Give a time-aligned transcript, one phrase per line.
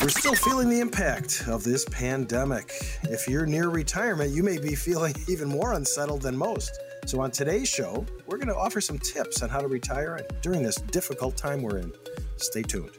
[0.00, 2.72] We're still feeling the impact of this pandemic.
[3.02, 6.80] If you're near retirement, you may be feeling even more unsettled than most.
[7.04, 10.62] So, on today's show, we're going to offer some tips on how to retire during
[10.62, 11.92] this difficult time we're in.
[12.38, 12.96] Stay tuned.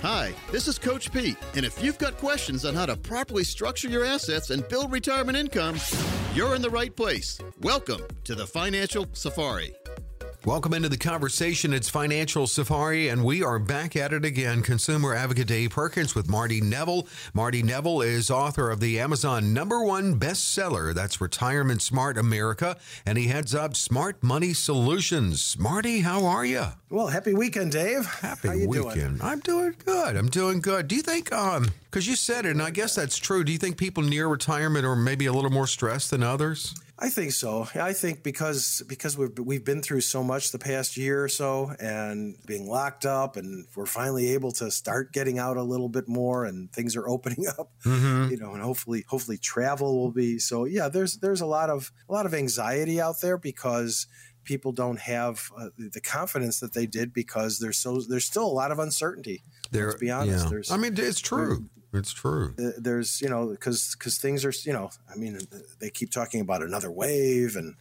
[0.00, 3.90] Hi, this is Coach Pete, and if you've got questions on how to properly structure
[3.90, 5.76] your assets and build retirement income,
[6.34, 7.38] you're in the right place.
[7.60, 9.74] Welcome to the Financial Safari.
[10.46, 11.74] Welcome into the conversation.
[11.74, 14.62] It's Financial Safari, and we are back at it again.
[14.62, 17.06] Consumer advocate Dave Perkins with Marty Neville.
[17.34, 23.18] Marty Neville is author of the Amazon number one bestseller, that's Retirement Smart America, and
[23.18, 25.58] he heads up Smart Money Solutions.
[25.58, 26.64] Marty, how are you?
[26.88, 28.06] Well, happy weekend, Dave.
[28.06, 29.18] Happy weekend.
[29.18, 29.18] Doing?
[29.20, 30.16] I'm doing good.
[30.16, 30.88] I'm doing good.
[30.88, 33.58] Do you think, um, because you said it, and I guess that's true, do you
[33.58, 36.74] think people near retirement are maybe a little more stressed than others?
[37.02, 37.66] I think so.
[37.74, 41.74] I think because because we've we've been through so much the past year or so,
[41.80, 46.08] and being locked up, and we're finally able to start getting out a little bit
[46.08, 47.70] more, and things are opening up.
[47.86, 48.32] Mm-hmm.
[48.32, 50.66] You know, and hopefully hopefully travel will be so.
[50.66, 54.06] Yeah, there's there's a lot of a lot of anxiety out there because
[54.44, 58.52] people don't have uh, the confidence that they did because there's so there's still a
[58.52, 59.42] lot of uncertainty.
[59.70, 60.44] There, let's be honest.
[60.44, 60.50] Yeah.
[60.50, 61.66] There's, I mean, it's true.
[61.92, 62.54] It's true.
[62.78, 65.38] There's, you know, because because things are, you know, I mean,
[65.80, 67.74] they keep talking about another wave, and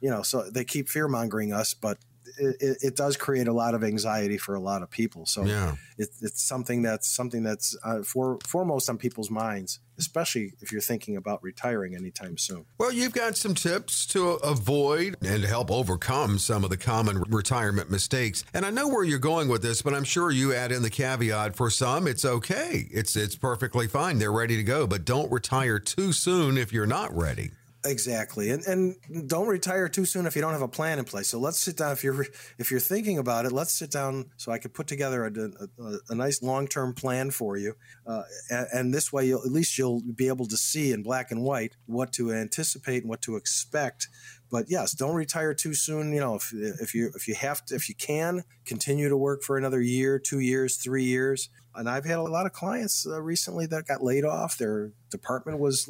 [0.00, 1.98] you know, so they keep fear mongering us, but
[2.38, 5.26] it, it, does create a lot of anxiety for a lot of people.
[5.26, 5.74] So yeah.
[5.98, 10.80] it, it's something that's something that's uh, for, foremost on people's minds, especially if you're
[10.80, 12.64] thinking about retiring anytime soon.
[12.78, 17.90] Well, you've got some tips to avoid and help overcome some of the common retirement
[17.90, 18.44] mistakes.
[18.54, 20.90] And I know where you're going with this, but I'm sure you add in the
[20.90, 22.88] caveat for some, it's okay.
[22.90, 24.18] It's it's perfectly fine.
[24.18, 27.50] They're ready to go, but don't retire too soon if you're not ready.
[27.86, 31.28] Exactly, and and don't retire too soon if you don't have a plan in place.
[31.28, 31.92] So let's sit down.
[31.92, 32.26] If you're
[32.58, 35.98] if you're thinking about it, let's sit down so I could put together a, a,
[36.08, 37.74] a nice long term plan for you,
[38.06, 41.30] uh, and, and, this way you'll at least you'll be able to see in black
[41.30, 44.08] and white what to anticipate and what to expect.
[44.50, 46.12] But yes, don't retire too soon.
[46.12, 49.42] You know, if if you if you have to, if you can continue to work
[49.42, 51.50] for another year, two years, three years.
[51.76, 54.58] And I've had a lot of clients uh, recently that got laid off.
[54.58, 55.88] Their department was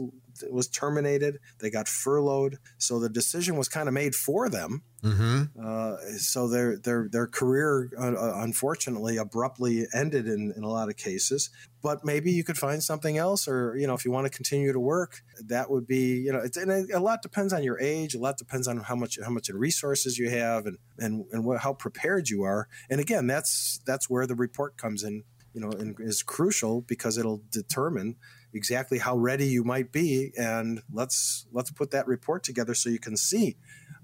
[0.51, 1.39] was terminated.
[1.61, 2.59] They got furloughed.
[2.79, 4.83] So the decision was kind of made for them.
[5.03, 5.43] Mm-hmm.
[5.65, 10.89] Uh, so their their their career, uh, uh, unfortunately, abruptly ended in, in a lot
[10.89, 11.51] of cases.
[11.83, 14.73] But maybe you could find something else, or you know, if you want to continue
[14.73, 18.15] to work, that would be you know, it's, and a lot depends on your age.
[18.15, 21.61] A lot depends on how much how much resources you have, and and and what,
[21.61, 22.69] how prepared you are.
[22.91, 25.23] And again, that's that's where the report comes in
[25.57, 28.17] you know, and is crucial because it'll determine
[28.53, 32.99] exactly how ready you might be and let's let's put that report together so you
[32.99, 33.57] can see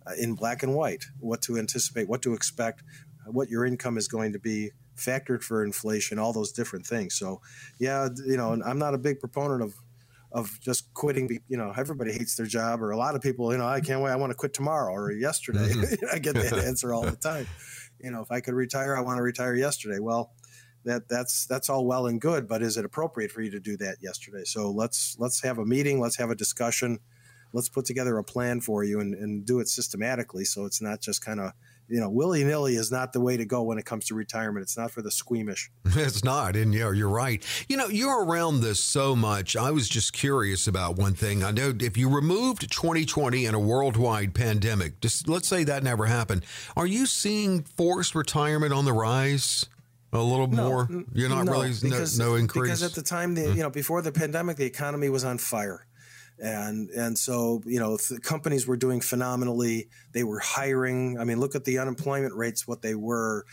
[0.07, 2.83] uh, in black and white what to anticipate what to expect
[3.27, 7.15] what your income is going to be factored for inflation all those different things.
[7.15, 7.43] So
[7.79, 9.75] yeah you know i'm not a big proponent of
[10.33, 13.59] of just quitting you know everybody hates their job or a lot of people you
[13.59, 15.69] know i can't wait i want to quit tomorrow or yesterday.
[15.69, 16.07] Mm-hmm.
[16.15, 17.47] i get that answer all the time.
[18.01, 19.99] You know if i could retire i want to retire yesterday.
[19.99, 20.33] Well
[20.85, 23.77] that that's that's all well and good but is it appropriate for you to do
[23.79, 24.45] that yesterday?
[24.45, 26.99] So let's let's have a meeting let's have a discussion
[27.53, 31.01] let's put together a plan for you and, and do it systematically so it's not
[31.01, 31.53] just kind of
[31.89, 34.63] you know willy-nilly is not the way to go when it comes to retirement.
[34.63, 35.71] It's not for the squeamish.
[35.95, 37.45] It's not and yeah you're right.
[37.69, 41.45] You know you're around this so much i was just curious about one thing.
[41.45, 46.07] I know if you removed 2020 and a worldwide pandemic just let's say that never
[46.07, 46.45] happened
[46.77, 49.67] are you seeing forced retirement on the rise
[50.13, 50.89] a little no, more?
[51.15, 53.57] You're not no, really because, no, no, increase because at the time, the, mm.
[53.57, 55.87] you know, before the pandemic, the economy was on fire,
[56.39, 59.89] and and so you know, companies were doing phenomenally.
[60.13, 61.19] They were hiring.
[61.19, 63.47] I mean, look at the unemployment rates, what they were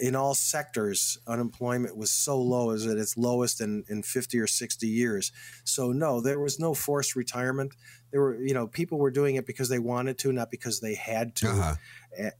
[0.00, 4.46] in all sectors, unemployment was so low as at its lowest in, in 50 or
[4.46, 5.32] 60 years.
[5.64, 7.74] So no, there was no forced retirement.
[8.12, 10.94] There were, you know, people were doing it because they wanted to, not because they
[10.94, 11.48] had to.
[11.48, 11.74] Uh-huh.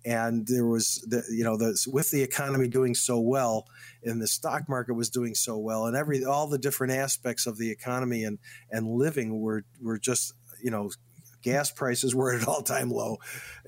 [0.05, 3.67] And there was, the, you know, the, with the economy doing so well,
[4.05, 7.57] and the stock market was doing so well, and every all the different aspects of
[7.57, 8.39] the economy and
[8.71, 10.91] and living were were just, you know,
[11.43, 13.19] gas prices were at an all time low.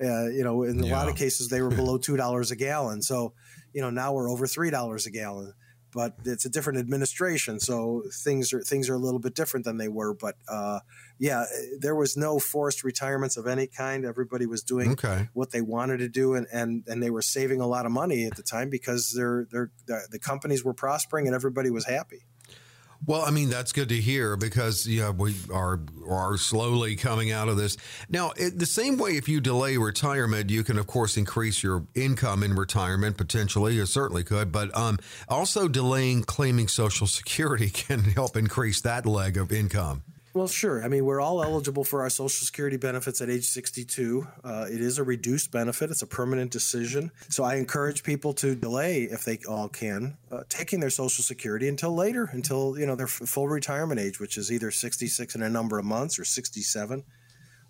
[0.01, 3.01] Uh, you know, in a lot of cases, they were below $2 a gallon.
[3.01, 3.33] So,
[3.73, 5.53] you know, now we're over $3 a gallon.
[5.95, 9.77] But it's a different administration, so things are things are a little bit different than
[9.77, 10.13] they were.
[10.13, 10.81] But uh,
[11.17, 11.45] yeah,
[11.79, 14.03] there was no forced retirements of any kind.
[14.03, 15.29] Everybody was doing okay.
[15.31, 18.25] what they wanted to do, and, and and they were saving a lot of money
[18.25, 19.71] at the time because they're, they're,
[20.11, 22.25] the companies were prospering and everybody was happy.
[23.07, 27.49] Well, I mean that's good to hear because yeah, we are are slowly coming out
[27.49, 27.77] of this.
[28.09, 31.85] Now, it, the same way, if you delay retirement, you can of course increase your
[31.93, 33.75] income in retirement potentially.
[33.75, 34.97] You certainly could, but um,
[35.29, 40.03] also delaying claiming Social Security can help increase that leg of income.
[40.35, 40.83] Well, sure.
[40.83, 44.27] I mean, we're all eligible for our Social Security benefits at age 62.
[44.43, 47.09] Uh, it is a reduced benefit, it's a permanent decision.
[47.29, 51.69] So I encourage people to delay, if they all can, uh, taking their Social Security
[51.69, 55.49] until later, until you know their full retirement age, which is either 66 in a
[55.49, 57.05] number of months or 67.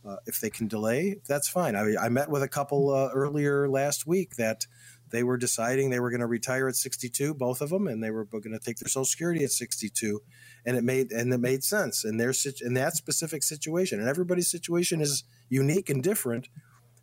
[0.03, 1.75] Uh, if they can delay, that's fine.
[1.75, 4.65] I, I met with a couple uh, earlier last week that
[5.11, 8.09] they were deciding they were going to retire at 62, both of them, and they
[8.09, 10.19] were going to take their Social Security at 62,
[10.65, 13.99] and it made and it made sense in their in that specific situation.
[13.99, 16.49] And everybody's situation is unique and different,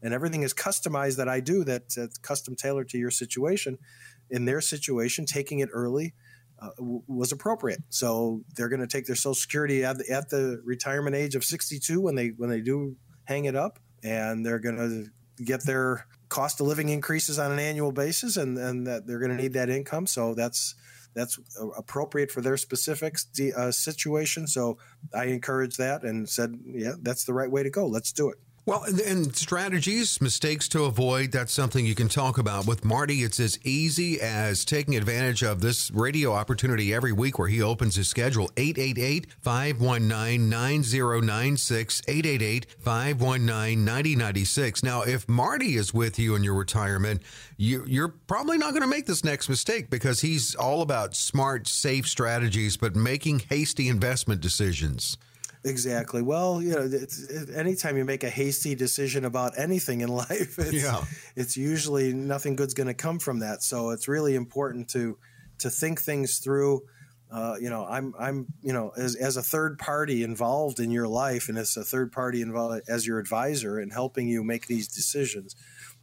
[0.02, 3.78] and everything is customized that I do that, that's custom tailored to your situation.
[4.30, 6.14] In their situation, taking it early.
[6.60, 7.82] Uh, was appropriate.
[7.88, 11.42] So they're going to take their Social Security at the, at the retirement age of
[11.42, 12.94] 62 when they when they do
[13.24, 17.58] hang it up, and they're going to get their cost of living increases on an
[17.58, 20.06] annual basis, and, and that they're going to need that income.
[20.06, 20.76] So that's
[21.14, 21.38] that's
[21.76, 23.16] appropriate for their specific
[23.56, 24.46] uh, situation.
[24.46, 24.78] So
[25.14, 27.86] I encourage that and said, yeah, that's the right way to go.
[27.86, 28.38] Let's do it.
[28.64, 33.24] Well, and strategies, mistakes to avoid, that's something you can talk about with Marty.
[33.24, 37.96] It's as easy as taking advantage of this radio opportunity every week where he opens
[37.96, 44.82] his schedule 888 519 9096, 888 519 9096.
[44.84, 47.20] Now, if Marty is with you in your retirement,
[47.56, 51.66] you, you're probably not going to make this next mistake because he's all about smart,
[51.66, 55.16] safe strategies, but making hasty investment decisions.
[55.64, 56.22] Exactly.
[56.22, 60.72] Well, you know, it's, anytime you make a hasty decision about anything in life, it's,
[60.72, 61.04] yeah.
[61.36, 63.62] it's usually nothing good's going to come from that.
[63.62, 65.18] So it's really important to
[65.58, 66.82] to think things through.
[67.30, 71.08] Uh, you know, I'm I'm you know as as a third party involved in your
[71.08, 74.88] life, and as a third party involved as your advisor in helping you make these
[74.88, 75.54] decisions.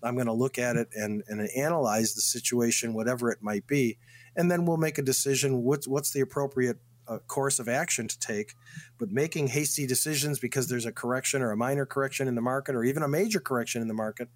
[0.01, 3.97] I'm going to look at it and and analyze the situation, whatever it might be,
[4.35, 5.63] and then we'll make a decision.
[5.63, 6.77] What's what's the appropriate
[7.09, 8.53] a course of action to take,
[8.97, 12.75] but making hasty decisions because there's a correction or a minor correction in the market
[12.75, 14.29] or even a major correction in the market,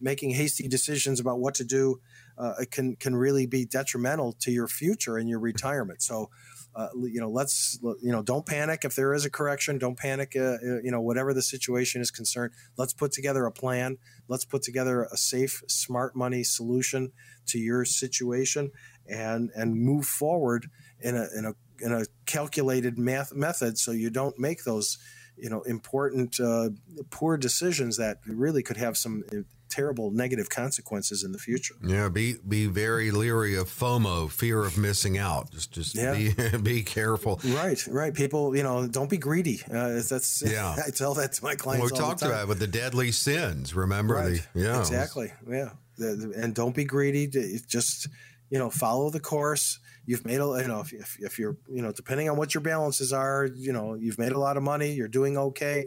[0.00, 2.00] making hasty decisions about what to do
[2.36, 6.02] uh, can can really be detrimental to your future and your retirement.
[6.02, 6.30] So.
[6.76, 9.78] Uh, you know, let's you know, don't panic if there is a correction.
[9.78, 10.34] Don't panic.
[10.36, 13.96] Uh, uh, you know, whatever the situation is concerned, let's put together a plan.
[14.28, 17.10] Let's put together a safe, smart money solution
[17.46, 18.70] to your situation,
[19.08, 20.68] and and move forward
[21.00, 24.98] in a in a in a calculated math method, so you don't make those
[25.36, 26.70] you know important uh,
[27.10, 29.36] poor decisions that really could have some uh,
[29.68, 31.74] terrible negative consequences in the future.
[31.82, 35.50] Yeah, be be very leery of FOMO, fear of missing out.
[35.52, 36.14] Just just yeah.
[36.14, 37.40] be be careful.
[37.44, 38.14] Right, right.
[38.14, 39.60] People, you know, don't be greedy.
[39.66, 40.76] Uh, that's yeah.
[40.86, 41.92] I tell that to my clients.
[41.92, 43.74] Well, we talked about it with the deadly sins.
[43.74, 44.46] Remember right.
[44.54, 47.28] the yeah exactly yeah, and don't be greedy.
[47.66, 48.08] Just
[48.50, 51.82] you know follow the course you've made a you know if, if, if, you're you
[51.82, 54.92] know depending on what your balances are you know you've made a lot of money
[54.92, 55.86] you're doing okay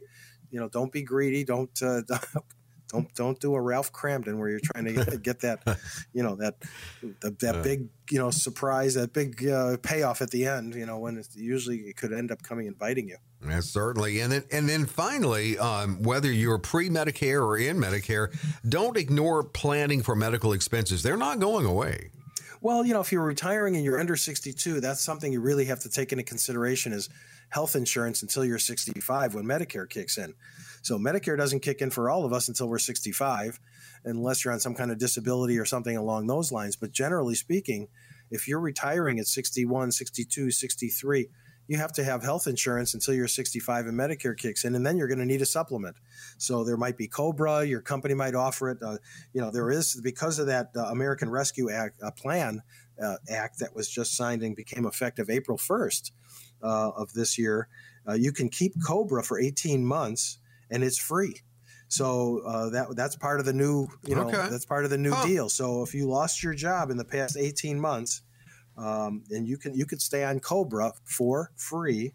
[0.51, 2.01] you know don't be greedy don't uh,
[2.89, 5.79] don't don't do a Ralph Kramden where you're trying to get, that
[6.13, 6.55] you know that
[7.01, 10.85] the, that uh, big you know surprise that big uh, payoff at the end you
[10.85, 13.17] know when it's usually it could end up coming and biting you
[13.47, 14.19] Yes, certainly.
[14.19, 18.31] And then, and then finally, um, whether you're pre Medicare or in Medicare,
[18.67, 21.01] don't ignore planning for medical expenses.
[21.01, 22.11] They're not going away.
[22.63, 25.79] Well, you know, if you're retiring and you're under 62, that's something you really have
[25.79, 27.09] to take into consideration is
[27.49, 30.35] health insurance until you're 65 when Medicare kicks in.
[30.83, 33.59] So Medicare doesn't kick in for all of us until we're 65
[34.05, 37.87] unless you're on some kind of disability or something along those lines, but generally speaking,
[38.29, 41.29] if you're retiring at 61, 62, 63,
[41.71, 44.97] you have to have health insurance until you're 65 and Medicare kicks in, and then
[44.97, 45.95] you're going to need a supplement.
[46.37, 48.79] So there might be Cobra, your company might offer it.
[48.85, 48.97] Uh,
[49.31, 52.61] you know, there is because of that uh, American Rescue Act uh, plan
[53.01, 56.11] uh, act that was just signed and became effective April 1st
[56.61, 57.69] uh, of this year.
[58.05, 61.37] Uh, you can keep Cobra for 18 months, and it's free.
[61.87, 64.49] So that that's part of the new, you know, okay.
[64.49, 65.25] that's part of the new huh.
[65.25, 65.47] deal.
[65.47, 68.23] So if you lost your job in the past 18 months,
[68.81, 72.13] um, and you can you could stay on Cobra for free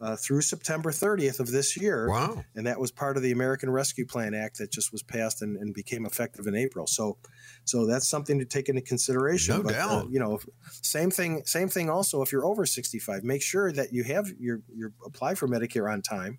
[0.00, 2.08] uh, through September 30th of this year.
[2.08, 2.44] Wow!
[2.54, 5.56] And that was part of the American Rescue Plan Act that just was passed and,
[5.56, 6.86] and became effective in April.
[6.86, 7.16] So,
[7.64, 9.56] so that's something to take into consideration.
[9.56, 10.04] No but, uh, doubt.
[10.04, 10.38] Uh, you know,
[10.70, 11.42] same thing.
[11.44, 11.90] Same thing.
[11.90, 15.90] Also, if you're over 65, make sure that you have your your apply for Medicare
[15.90, 16.38] on time,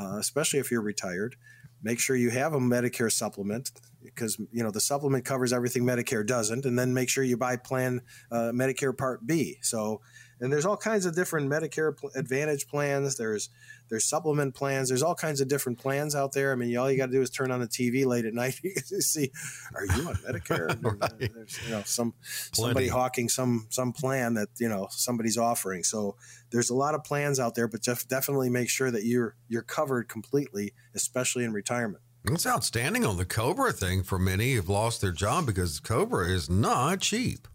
[0.00, 1.36] uh, especially if you're retired.
[1.82, 3.70] Make sure you have a Medicare supplement
[4.02, 7.56] because you know the supplement covers everything Medicare doesn't, and then make sure you buy
[7.56, 9.58] plan uh, Medicare Part B.
[9.62, 10.00] So,
[10.40, 13.16] and there's all kinds of different Medicare Advantage plans.
[13.16, 13.48] There's
[13.88, 14.88] there's supplement plans.
[14.88, 16.52] There's all kinds of different plans out there.
[16.52, 18.60] I mean, all you got to do is turn on the TV late at night
[18.88, 19.30] to see,
[19.74, 20.66] are you on Medicare?
[20.86, 21.32] Uh, right.
[21.34, 22.12] There's you know some
[22.52, 22.68] Plenty.
[22.68, 25.82] somebody hawking some some plan that you know somebody's offering.
[25.84, 26.16] So
[26.50, 29.62] there's a lot of plans out there, but just definitely make sure that you're you're
[29.62, 32.02] covered completely, especially in retirement.
[32.24, 36.50] It's outstanding on the Cobra thing for many who've lost their job because Cobra is
[36.50, 37.46] not cheap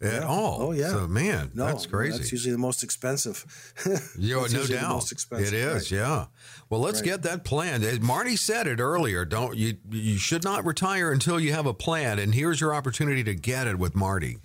[0.00, 0.26] at yeah.
[0.26, 0.58] all.
[0.60, 0.88] Oh yeah.
[0.88, 2.18] So man, no, that's crazy.
[2.18, 3.44] That's usually the most expensive.
[4.18, 5.12] yeah, no doubt.
[5.12, 5.90] It is.
[5.90, 5.98] Right.
[5.98, 6.26] Yeah.
[6.68, 7.06] Well, let's right.
[7.06, 7.84] get that plan.
[8.02, 9.24] Marty said it earlier.
[9.24, 9.76] Don't you?
[9.90, 12.18] You should not retire until you have a plan.
[12.18, 14.38] And here's your opportunity to get it with Marty.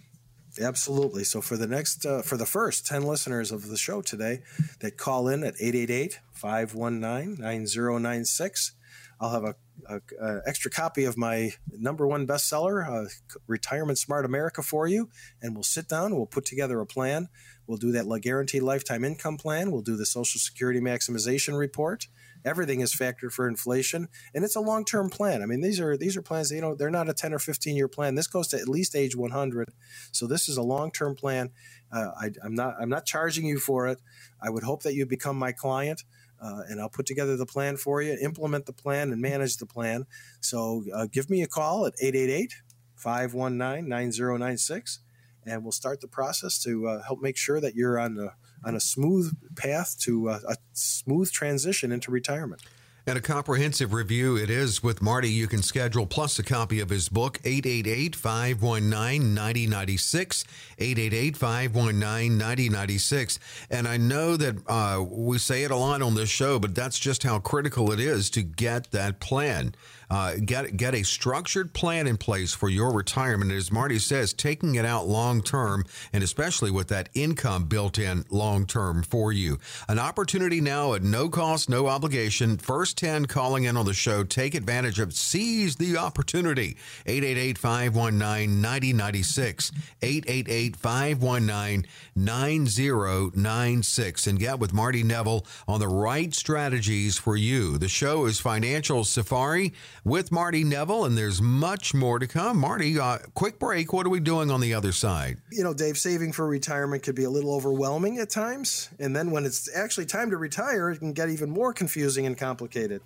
[0.60, 1.24] Absolutely.
[1.24, 4.42] So for the next, uh, for the first 10 listeners of the show today
[4.80, 8.74] that call in at 888 519 9096,
[9.22, 9.56] I'll have a,
[9.88, 13.08] a, a, extra copy of my number one bestseller, uh,
[13.46, 15.10] Retirement Smart America, for you,
[15.44, 16.16] and we'll sit down.
[16.16, 17.30] We'll put together a plan.
[17.68, 19.72] We'll do that guaranteed lifetime income plan.
[19.72, 22.08] We'll do the Social Security maximization report.
[22.44, 25.44] Everything is factored for inflation, and it's a long term plan.
[25.44, 26.50] I mean, these are these are plans.
[26.50, 28.16] You know, they're not a ten or fifteen year plan.
[28.16, 29.70] This goes to at least age one hundred.
[30.12, 31.52] So this is a long term plan.
[31.92, 34.02] Uh, I, I'm not I'm not charging you for it.
[34.42, 36.04] I would hope that you become my client
[36.42, 39.66] uh, and I'll put together the plan for you, implement the plan, and manage the
[39.66, 40.06] plan.
[40.40, 42.56] So uh, give me a call at 888
[42.96, 45.00] 519 9096,
[45.46, 48.76] and we'll start the process to uh, help make sure that you're on a, on
[48.76, 52.62] a smooth path to uh, a smooth transition into retirement.
[53.08, 55.30] And a comprehensive review it is with Marty.
[55.30, 60.44] You can schedule plus a copy of his book, 888 519 9096.
[60.78, 63.40] 888 519 9096.
[63.72, 67.00] And I know that uh, we say it a lot on this show, but that's
[67.00, 69.74] just how critical it is to get that plan.
[70.12, 73.50] Uh, get get a structured plan in place for your retirement.
[73.50, 78.26] As Marty says, taking it out long term, and especially with that income built in
[78.30, 79.58] long term for you.
[79.88, 82.58] An opportunity now at no cost, no obligation.
[82.58, 86.76] First ten calling in on the show, take advantage of, seize the opportunity.
[87.06, 89.72] 888 519 9096.
[90.02, 94.28] 888 519 9096.
[94.28, 97.78] And get with Marty Neville on the right strategies for you.
[97.78, 99.72] The show is Financial Safari
[100.04, 102.58] with Marty Neville, and there's much more to come.
[102.58, 103.94] Marty, uh, quick break.
[103.94, 105.38] What are we doing on the other side?
[105.52, 108.90] You know, Dave, saving for retirement could be a little overwhelming at times.
[109.00, 112.38] And then when it's actually time to retire, it can get even more confusing and
[112.38, 113.02] complicated.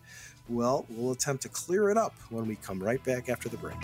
[0.48, 3.78] Well, we'll attempt to clear it up when we come right back after the break.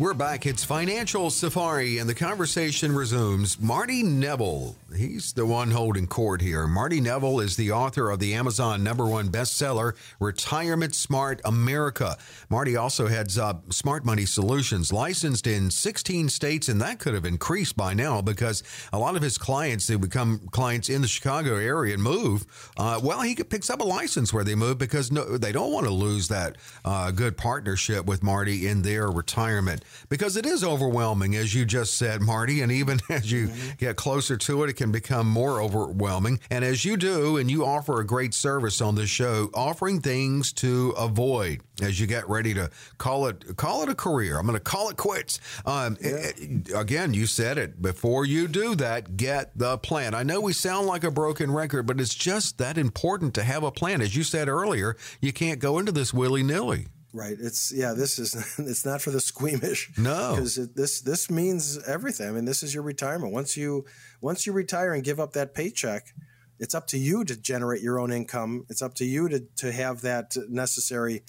[0.00, 0.46] We're back.
[0.46, 3.60] It's Financial Safari, and the conversation resumes.
[3.60, 6.66] Marty Neville, he's the one holding court here.
[6.66, 12.18] Marty Neville is the author of the Amazon number one bestseller, Retirement Smart America.
[12.50, 17.24] Marty also heads up Smart Money Solutions, licensed in 16 states, and that could have
[17.24, 21.56] increased by now because a lot of his clients, they become clients in the Chicago
[21.56, 22.44] area and move.
[22.76, 25.86] Uh, well, he picks up a license where they move because no, they don't want
[25.86, 31.34] to lose that uh, good partnership with Marty in their retirement because it is overwhelming,
[31.36, 32.60] as you just said, Marty.
[32.60, 33.70] And even as you mm-hmm.
[33.78, 36.40] get closer to it, it can become more overwhelming.
[36.50, 40.52] And as you do, and you offer a great service on this show, offering things
[40.54, 44.38] to avoid as you get ready to call it call it a career.
[44.38, 45.40] I'm going to call it quits.
[45.64, 46.10] Um, yeah.
[46.10, 49.16] it, again, you said it before you do that.
[49.16, 50.14] Get the plan.
[50.14, 53.62] I know we sound like a broken record, but it's just that important to have
[53.62, 54.00] a plan.
[54.00, 56.86] As you said earlier, you can't go into this willy nilly.
[57.12, 57.36] Right.
[57.40, 57.92] It's yeah.
[57.92, 59.90] This is it's not for the squeamish.
[59.98, 62.28] No, because this this means everything.
[62.28, 63.32] I mean, this is your retirement.
[63.32, 63.84] Once you
[64.20, 66.14] once you retire and give up that paycheck,
[66.60, 68.64] it's up to you to generate your own income.
[68.68, 71.22] It's up to you to to have that necessary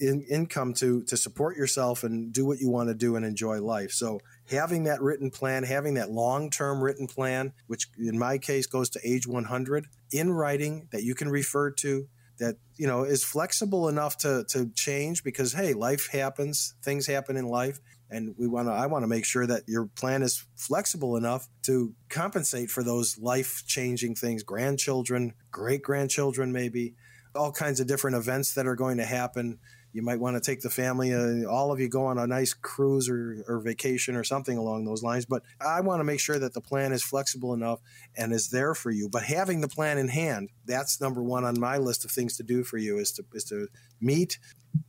[0.00, 3.60] in, income to to support yourself and do what you want to do and enjoy
[3.60, 3.92] life.
[3.92, 8.66] So having that written plan, having that long term written plan, which in my case
[8.66, 13.24] goes to age 100, in writing that you can refer to that you know is
[13.24, 17.80] flexible enough to to change because hey life happens things happen in life
[18.10, 21.48] and we want to i want to make sure that your plan is flexible enough
[21.62, 26.94] to compensate for those life changing things grandchildren great grandchildren maybe
[27.34, 29.58] all kinds of different events that are going to happen
[29.98, 32.54] you might want to take the family, uh, all of you go on a nice
[32.54, 35.26] cruise or, or vacation or something along those lines.
[35.26, 37.80] But I want to make sure that the plan is flexible enough
[38.16, 39.08] and is there for you.
[39.08, 42.44] But having the plan in hand, that's number one on my list of things to
[42.44, 43.66] do for you is to is to
[44.00, 44.38] meet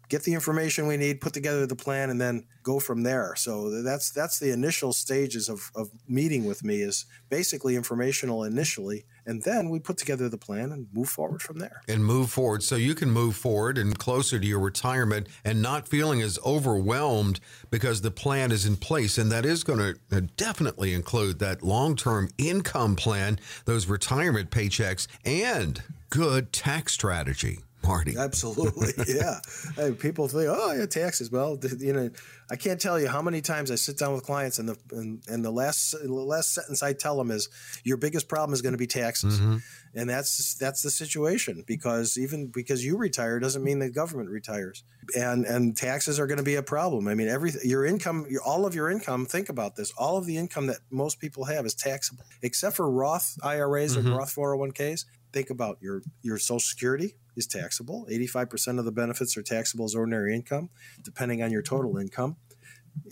[0.10, 3.36] get the information we need, put together the plan, and then go from there.
[3.36, 9.06] So that's that's the initial stages of, of meeting with me is basically informational initially,
[9.26, 11.82] and then we put together the plan and move forward from there.
[11.88, 15.88] And move forward so you can move forward and closer to your retirement and not
[15.88, 17.40] feeling as overwhelmed
[17.70, 19.18] because the plan is in place.
[19.18, 24.50] And that is going to uh, definitely include that long term income plan, those retirement
[24.50, 27.60] paychecks, and good tax strategy.
[27.84, 28.16] Marty.
[28.18, 29.40] Absolutely, yeah.
[29.76, 31.32] Hey, people think, oh, yeah, taxes.
[31.32, 32.10] Well, you know,
[32.52, 35.22] I can't tell you how many times I sit down with clients, and the and,
[35.28, 37.50] and the last the last sentence I tell them is,
[37.84, 39.58] your biggest problem is going to be taxes, mm-hmm.
[39.96, 44.84] and that's that's the situation because even because you retire doesn't mean the government retires,
[45.18, 47.08] and and taxes are going to be a problem.
[47.08, 49.26] I mean, every your income, your, all of your income.
[49.26, 52.90] Think about this: all of the income that most people have is taxable, except for
[52.90, 54.14] Roth IRAs mm-hmm.
[54.14, 55.06] or Roth 401ks.
[55.32, 58.08] Think about your your Social Security is taxable.
[58.10, 60.70] 85% of the benefits are taxable as ordinary income,
[61.04, 62.38] depending on your total income.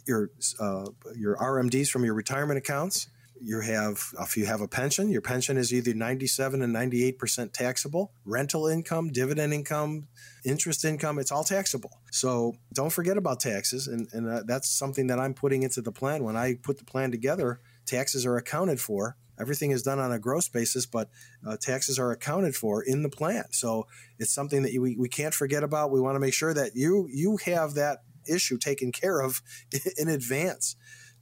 [0.05, 3.07] Your uh, your RMDs from your retirement accounts.
[3.39, 8.11] You have if you have a pension, your pension is either 97 and 98% taxable.
[8.25, 10.07] Rental income, dividend income,
[10.43, 12.01] interest income, it's all taxable.
[12.11, 15.91] So don't forget about taxes, and and uh, that's something that I'm putting into the
[15.91, 16.23] plan.
[16.23, 20.19] When I put the plan together, taxes are accounted for Everything is done on a
[20.19, 21.09] gross basis, but
[21.45, 23.45] uh, taxes are accounted for in the plan.
[23.51, 23.87] So
[24.19, 25.91] it's something that we, we can't forget about.
[25.91, 29.41] We want to make sure that you you have that issue taken care of
[29.97, 30.75] in advance,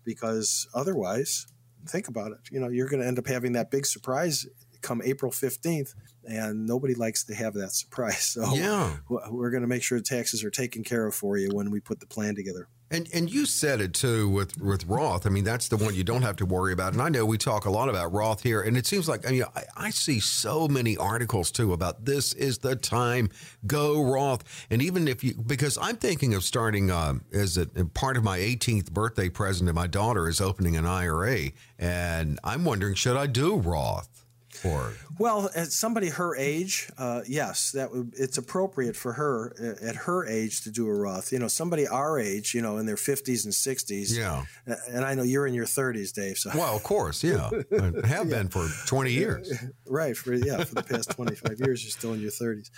[0.03, 1.47] because otherwise,
[1.87, 2.49] think about it.
[2.51, 4.47] You know, you're going to end up having that big surprise
[4.85, 8.35] come April 15th, and nobody likes to have that surprise.
[8.35, 8.97] So yeah.
[9.07, 12.01] we're going to make sure taxes are taken care of for you when we put
[12.01, 12.67] the plan together.
[12.91, 15.25] And and you said it too with with Roth.
[15.25, 16.93] I mean, that's the one you don't have to worry about.
[16.93, 19.31] And I know we talk a lot about Roth here, and it seems like I
[19.31, 23.29] mean I, I see so many articles too about this is the time
[23.65, 24.67] go Roth.
[24.69, 28.37] And even if you because I'm thinking of starting um, as a part of my
[28.37, 33.25] 18th birthday present to my daughter is opening an IRA, and I'm wondering should I
[33.25, 34.24] do Roth?
[34.65, 34.93] For?
[35.17, 39.95] Well, at somebody her age, uh, yes, that would, it's appropriate for her uh, at
[39.95, 41.31] her age to do a Roth.
[41.31, 44.17] You know, somebody our age, you know, in their fifties and sixties.
[44.17, 44.43] Yeah.
[44.89, 46.37] And I know you're in your thirties, Dave.
[46.37, 48.37] So well, of course, yeah, I have yeah.
[48.37, 49.53] been for twenty years.
[49.85, 50.17] Right.
[50.17, 52.71] For yeah, for the past twenty five years, you're still in your thirties.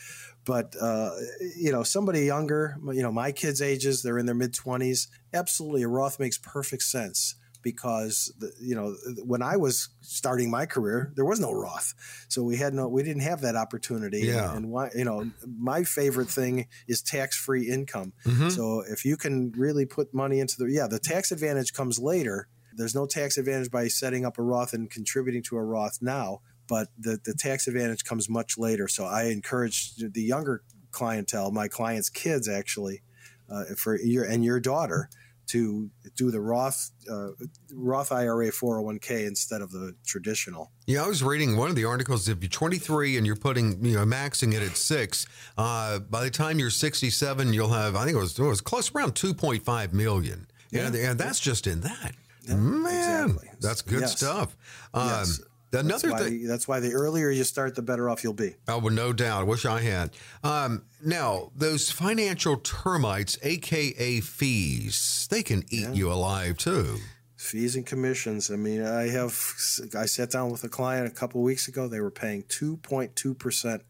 [0.46, 1.12] But uh,
[1.58, 5.08] you know, somebody younger, you know, my kids' ages, they're in their mid twenties.
[5.34, 7.36] Absolutely, a Roth makes perfect sense
[7.71, 11.93] because the, you know when I was starting my career, there was no Roth,
[12.30, 14.21] so we had no we didn't have that opportunity.
[14.21, 14.56] Yeah.
[14.56, 18.13] And, why you know my favorite thing is tax free income.
[18.23, 18.49] Mm-hmm.
[18.49, 22.47] So if you can really put money into the yeah the tax advantage comes later.
[22.73, 26.39] There's no tax advantage by setting up a Roth and contributing to a Roth now,
[26.69, 28.88] but the the tax advantage comes much later.
[28.88, 33.01] So I encourage the younger clientele, my clients' kids actually,
[33.51, 35.10] uh, for your and your daughter
[35.48, 37.30] to do the Roth uh,
[37.74, 40.72] Roth IRA 401k instead of the traditional.
[40.86, 42.28] Yeah, I was reading one of the articles.
[42.28, 45.26] If you're 23 and you're putting, you know, maxing it at six,
[45.58, 48.94] uh, by the time you're 67, you'll have, I think it was, it was close
[48.94, 50.48] around 2.5 million.
[50.72, 50.88] Yeah.
[50.88, 52.14] And, and that's just in that.
[52.48, 53.50] Yeah, Man, exactly.
[53.60, 54.18] that's good yes.
[54.18, 54.56] stuff.
[54.94, 55.42] Um, yes.
[55.78, 56.48] Another that's why, thing.
[56.48, 58.56] That's why the earlier you start, the better off you'll be.
[58.68, 59.42] Oh, well, no doubt.
[59.42, 60.12] I wish I had.
[60.44, 65.94] Um, now, those financial termites, aka fees, they can eat yeah.
[65.94, 66.98] you alive too.
[67.38, 68.50] Fees and commissions.
[68.50, 69.32] I mean, I have.
[69.98, 71.88] I sat down with a client a couple weeks ago.
[71.88, 73.84] They were paying two point two percent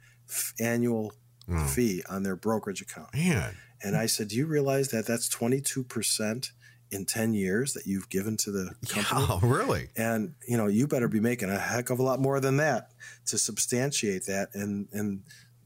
[0.59, 1.13] annual
[1.49, 1.69] mm.
[1.69, 3.13] fee on their brokerage account.
[3.15, 3.55] Man.
[3.81, 6.51] And I said, "Do you realize that that's twenty two percent?"
[6.91, 9.25] In 10 years that you've given to the company.
[9.29, 9.89] Yeah, really?
[9.95, 12.91] And, you know, you better be making a heck of a lot more than that
[13.27, 14.49] to substantiate that.
[14.53, 15.23] And, and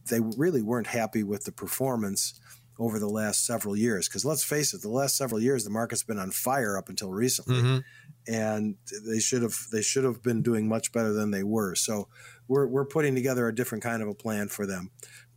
[0.09, 2.39] they really weren't happy with the performance
[2.79, 4.07] over the last several years.
[4.07, 7.11] Because let's face it, the last several years, the market's been on fire up until
[7.11, 7.61] recently.
[7.61, 7.77] Mm-hmm.
[8.27, 8.75] And
[9.07, 11.73] they should have they should have been doing much better than they were.
[11.73, 12.07] So
[12.47, 14.91] we're, we're putting together a different kind of a plan for them.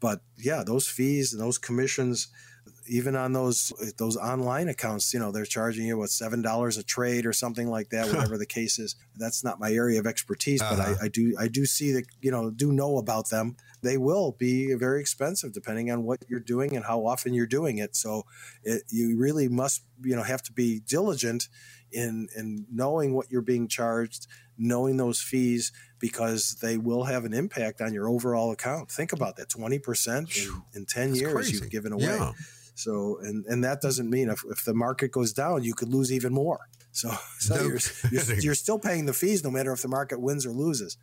[0.04, 2.28] But yeah, those fees and those commissions–
[2.86, 6.82] even on those those online accounts, you know, they're charging you what seven dollars a
[6.82, 8.96] trade or something like that, whatever the case is.
[9.16, 10.76] That's not my area of expertise, uh-huh.
[10.76, 11.04] but I, uh-huh.
[11.04, 13.56] I, do I do see that you know do know about them.
[13.82, 17.78] They will be very expensive depending on what you're doing and how often you're doing
[17.78, 17.96] it.
[17.96, 18.24] So
[18.62, 21.48] it, you really must you know have to be diligent
[21.94, 24.26] in in knowing what you're being charged,
[24.58, 28.90] knowing those fees because they will have an impact on your overall account.
[28.90, 31.52] Think about that 20% in, in 10 That's years crazy.
[31.56, 32.04] you've given away.
[32.04, 32.32] Yeah.
[32.74, 36.12] So, and, and that doesn't mean if, if the market goes down, you could lose
[36.12, 36.68] even more.
[36.92, 37.78] So, so No you're,
[38.10, 40.96] you're, you're still paying the fees no matter if the market wins or loses.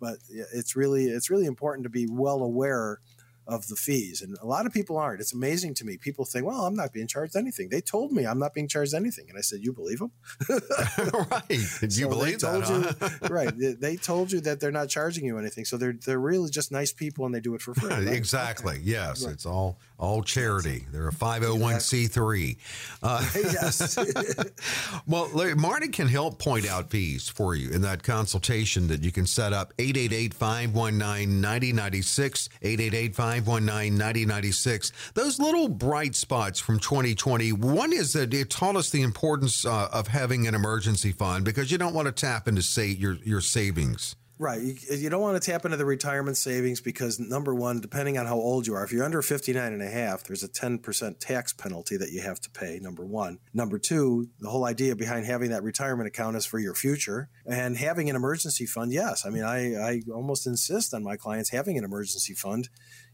[0.00, 0.18] But
[0.52, 2.98] it's really, it's really important to be well aware
[3.46, 4.22] of the fees.
[4.22, 5.20] And a lot of people aren't.
[5.20, 5.96] It's amazing to me.
[5.96, 7.68] People think, well, I'm not being charged anything.
[7.68, 9.26] They told me I'm not being charged anything.
[9.28, 10.12] And I said, you believe them?
[11.30, 11.42] right.
[11.48, 12.96] Did you So believe they told that?
[13.00, 13.08] huh?
[13.22, 13.58] you, right.
[13.58, 15.64] They, they told you that they're not charging you anything.
[15.64, 17.90] So they're, they're really just nice people and they do it for free.
[17.90, 18.06] right?
[18.08, 18.80] exactly.
[18.82, 19.32] Yes, Right.
[19.34, 20.84] it's all all charity.
[20.90, 22.56] They're a five hundred one c three.
[23.04, 23.96] Uh, yes.
[25.06, 29.26] Well, Marty can help point out fees for you in that consultation that you can
[29.26, 29.72] set up
[33.40, 35.14] 888-519-9096, 888-519-9096.
[35.14, 39.88] Those little bright spots from 2020, one is that it taught us the importance uh,
[39.92, 43.40] of having an emergency fund because you don't want to tap into say your your
[43.40, 44.16] savings.
[44.42, 44.60] Right.
[44.60, 48.26] You, you don't want to tap into the retirement savings because number one, depending on
[48.26, 51.52] how old you are, if you're under 59 and a half, there's a 10% tax
[51.52, 52.80] penalty that you have to pay.
[52.80, 53.38] Number one.
[53.54, 57.76] Number two, the whole idea behind having that retirement account is for your future and
[57.76, 58.92] having an emergency fund.
[58.92, 59.24] Yes.
[59.24, 62.68] I mean, I, I almost insist on my clients having an emergency fund,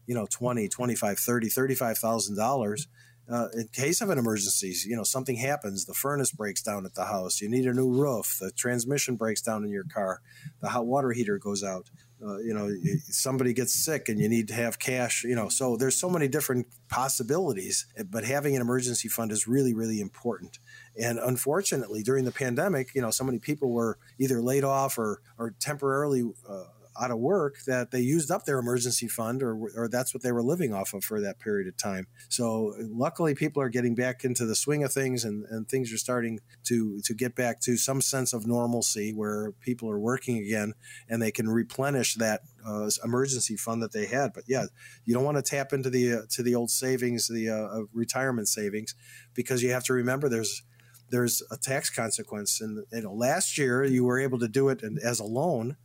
[0.09, 2.87] you know, 20, 25, 30, $35,000
[3.31, 6.95] uh, in case of an emergency, you know, something happens, the furnace breaks down at
[6.95, 10.19] the house, you need a new roof, the transmission breaks down in your car,
[10.61, 11.91] the hot water heater goes out,
[12.25, 15.77] uh, you know, somebody gets sick and you need to have cash, you know, so
[15.77, 20.57] there's so many different possibilities, eh, but having an emergency fund is really, really important.
[20.99, 25.21] And unfortunately, during the pandemic, you know, so many people were either laid off or,
[25.37, 26.63] or temporarily uh,
[26.99, 30.31] out of work that they used up their emergency fund or, or that's what they
[30.31, 32.07] were living off of for that period of time.
[32.27, 35.97] So luckily people are getting back into the swing of things and, and things are
[35.97, 40.73] starting to, to get back to some sense of normalcy where people are working again
[41.07, 44.33] and they can replenish that uh, emergency fund that they had.
[44.33, 44.65] But yeah,
[45.05, 48.47] you don't want to tap into the, uh, to the old savings, the uh, retirement
[48.47, 48.95] savings,
[49.33, 50.63] because you have to remember there's,
[51.11, 52.61] there's a tax consequence.
[52.61, 55.77] And you know, last year you were able to do it as a loan,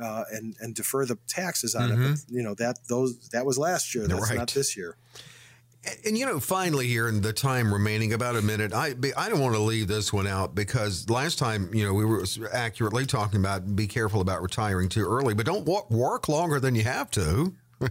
[0.00, 1.96] uh, and and defer the taxes on it.
[1.96, 4.06] But, you know that those that was last year.
[4.06, 4.38] That's Right.
[4.38, 4.96] not this year.
[5.88, 9.28] And, and, you know, finally, here in the time remaining, about a minute, I I
[9.28, 13.06] don't want to leave this one out because last time, you know, we were accurately
[13.06, 16.82] talking about be careful about retiring too early, but don't wo- work longer than you
[16.82, 17.54] have to.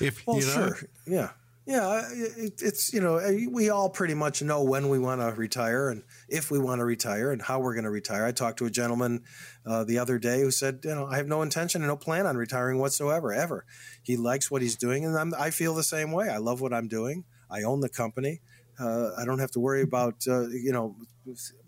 [0.00, 1.30] if Well, you know, sure, yeah,
[1.70, 2.02] yeah.
[2.12, 6.02] It, it's you know we all pretty much know when we want to retire and
[6.28, 8.26] if we want to retire and how we're going to retire.
[8.26, 9.22] I talked to a gentleman
[9.64, 12.26] uh, the other day who said, you know, I have no intention and no plan
[12.26, 13.64] on retiring whatsoever, ever.
[14.02, 16.28] He likes what he's doing, and I'm, I feel the same way.
[16.28, 17.24] I love what I'm doing.
[17.48, 18.40] I own the company.
[18.80, 20.96] Uh, I don't have to worry about uh, you know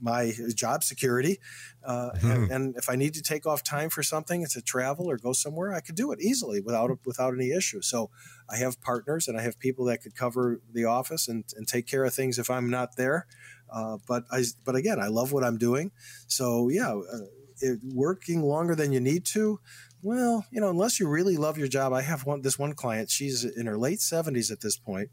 [0.01, 1.39] my job security,
[1.85, 5.11] uh, and, and if I need to take off time for something it's to travel
[5.11, 7.83] or go somewhere, I could do it easily without without any issue.
[7.83, 8.11] So
[8.49, 11.87] I have partners and I have people that could cover the office and, and take
[11.87, 13.27] care of things if I'm not there.
[13.71, 15.93] Uh, but I but again, I love what I'm doing.
[16.27, 17.27] So yeah, uh,
[17.61, 19.61] it, working longer than you need to.
[20.03, 23.11] Well, you know, unless you really love your job, I have one this one client.
[23.11, 25.11] She's in her late 70s at this point.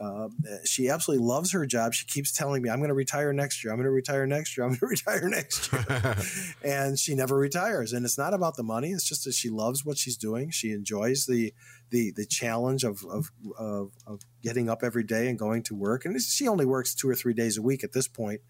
[0.00, 0.28] Uh,
[0.64, 1.94] she absolutely loves her job.
[1.94, 3.72] She keeps telling me, "I'm going to retire next year.
[3.72, 4.64] I'm going to retire next year.
[4.64, 6.16] I'm going to retire next year,"
[6.64, 7.92] and she never retires.
[7.92, 8.90] And it's not about the money.
[8.90, 10.50] It's just that she loves what she's doing.
[10.50, 11.52] She enjoys the
[11.90, 16.04] the the challenge of of of, of getting up every day and going to work.
[16.04, 18.40] And she only works two or three days a week at this point,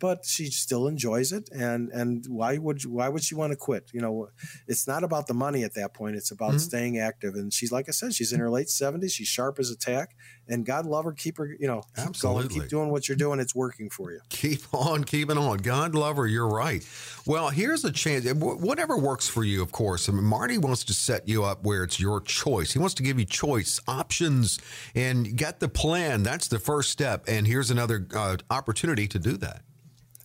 [0.00, 1.48] but she still enjoys it.
[1.52, 3.90] And and why would why would she want to quit?
[3.92, 4.30] You know,
[4.66, 6.16] it's not about the money at that point.
[6.16, 6.60] It's about Mhm.
[6.60, 7.34] staying active.
[7.34, 9.12] And she's like I said, she's in her late seventies.
[9.12, 10.16] She's sharp as a tack.
[10.48, 11.12] And God love her.
[11.12, 11.46] Keep her.
[11.60, 12.08] You know, keep going.
[12.08, 12.60] Absolutely.
[12.60, 13.38] Keep doing what you're doing.
[13.38, 14.20] It's working for you.
[14.30, 15.58] Keep on keeping on.
[15.58, 16.26] God love her.
[16.26, 16.84] You're right.
[17.26, 18.26] Well, here's a chance.
[18.32, 20.08] Whatever works for you, of course.
[20.08, 22.72] I mean, Marty wants to set you up where it's your choice.
[22.72, 24.58] He wants to give you choice, options,
[24.94, 26.22] and get the plan.
[26.24, 27.24] That's the first step.
[27.28, 29.62] And here's another uh, opportunity to do that.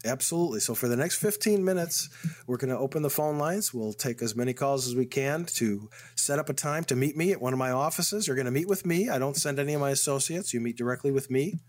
[0.05, 0.59] Absolutely.
[0.59, 2.09] So for the next 15 minutes,
[2.45, 3.73] we're going to open the phone lines.
[3.73, 7.17] We'll take as many calls as we can to set up a time to meet
[7.17, 8.27] me at one of my offices.
[8.27, 9.09] You're going to meet with me.
[9.09, 10.53] I don't send any of my associates.
[10.53, 11.59] You meet directly with me.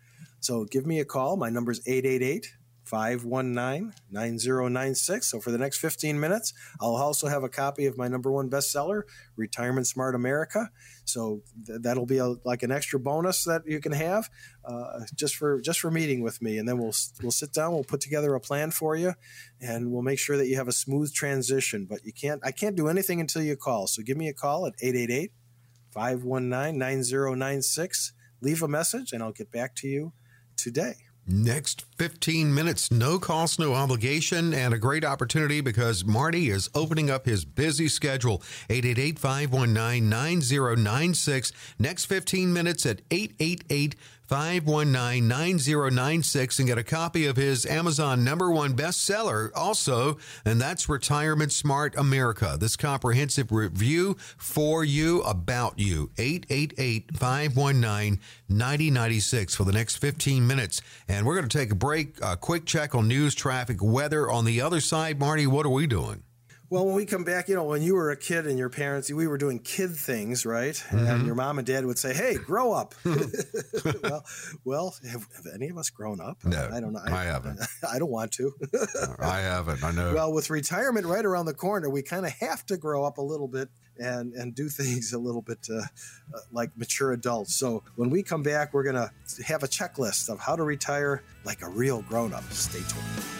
[0.40, 1.36] So give me a call.
[1.36, 2.52] My number is 888
[2.86, 5.26] 519 9096.
[5.26, 8.48] So for the next 15 minutes, I'll also have a copy of my number one
[8.48, 9.02] bestseller,
[9.36, 10.70] Retirement Smart America.
[11.04, 14.28] So th- that'll be a, like an extra bonus that you can have
[14.64, 17.84] uh, just for just for meeting with me, and then we'll we'll sit down, we'll
[17.84, 19.14] put together a plan for you,
[19.60, 21.86] and we'll make sure that you have a smooth transition.
[21.86, 23.86] But you can't I can't do anything until you call.
[23.88, 25.32] So give me a call at 888
[25.90, 28.12] 519 9096.
[28.42, 30.12] Leave a message, and I'll get back to you
[30.56, 31.05] today.
[31.28, 37.10] Next 15 minutes, no cost, no obligation, and a great opportunity because Marty is opening
[37.10, 38.44] up his busy schedule.
[38.70, 41.52] 888 519 9096.
[41.80, 43.96] Next 15 minutes at 888
[44.28, 50.88] 519 9096 and get a copy of his Amazon number one bestseller also, and that's
[50.88, 52.56] Retirement Smart America.
[52.58, 56.10] This comprehensive review for you, about you.
[56.18, 60.82] 888 519 9096 for the next 15 minutes.
[61.08, 64.30] And we're going to take a break, a quick check on news, traffic, weather.
[64.30, 66.22] On the other side, Marty, what are we doing?
[66.68, 69.10] Well, when we come back, you know, when you were a kid and your parents,
[69.10, 70.74] we were doing kid things, right?
[70.74, 70.98] Mm-hmm.
[70.98, 72.94] And your mom and dad would say, "Hey, grow up."
[74.02, 74.24] well,
[74.64, 76.44] well, have, have, any of us grown up?
[76.44, 77.02] No, I don't know.
[77.06, 77.60] I, I haven't.
[77.88, 78.52] I don't want to.
[79.20, 79.84] I haven't.
[79.84, 80.14] I know.
[80.14, 83.22] Well, with retirement right around the corner, we kind of have to grow up a
[83.22, 87.54] little bit and and do things a little bit uh, uh, like mature adults.
[87.54, 89.12] So when we come back, we're gonna
[89.46, 92.44] have a checklist of how to retire like a real grown up.
[92.50, 93.35] Stay tuned.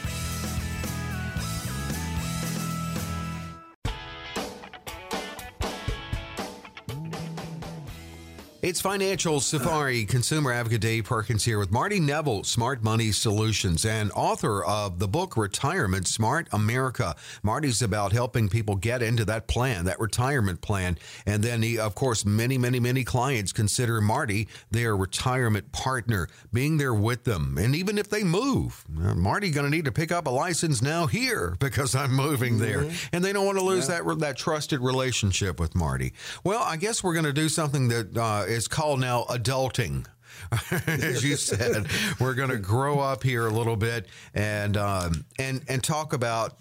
[8.66, 14.10] It's Financial Safari Consumer Advocate Dave Perkins here with Marty Neville, Smart Money Solutions, and
[14.10, 17.14] author of the book Retirement Smart America.
[17.44, 20.98] Marty's about helping people get into that plan, that retirement plan.
[21.26, 26.76] And then, he, of course, many, many, many clients consider Marty their retirement partner, being
[26.76, 27.58] there with them.
[27.58, 30.82] And even if they move, uh, Marty going to need to pick up a license
[30.82, 32.80] now here because I'm moving there.
[32.80, 33.14] Mm-hmm.
[33.14, 34.02] And they don't want to lose yeah.
[34.02, 36.14] that, that trusted relationship with Marty.
[36.42, 40.06] Well, I guess we're going to do something that uh, is called now adulting.
[40.86, 41.86] As you said,
[42.20, 46.54] we're going to grow up here a little bit and um, and and talk about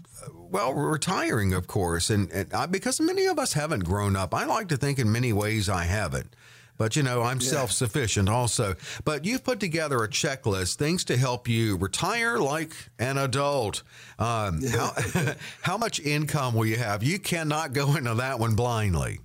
[0.49, 4.34] well retiring, of course, and, and I, because many of us haven't grown up.
[4.34, 6.36] I like to think in many ways I haven't.
[6.77, 7.49] But you know, I'm yeah.
[7.49, 8.75] self sufficient also.
[9.05, 13.84] But you've put together a checklist, things to help you retire like an adult.
[14.19, 14.93] Um, how,
[15.62, 17.01] how much income will you have?
[17.01, 19.19] You cannot go into that one blindly.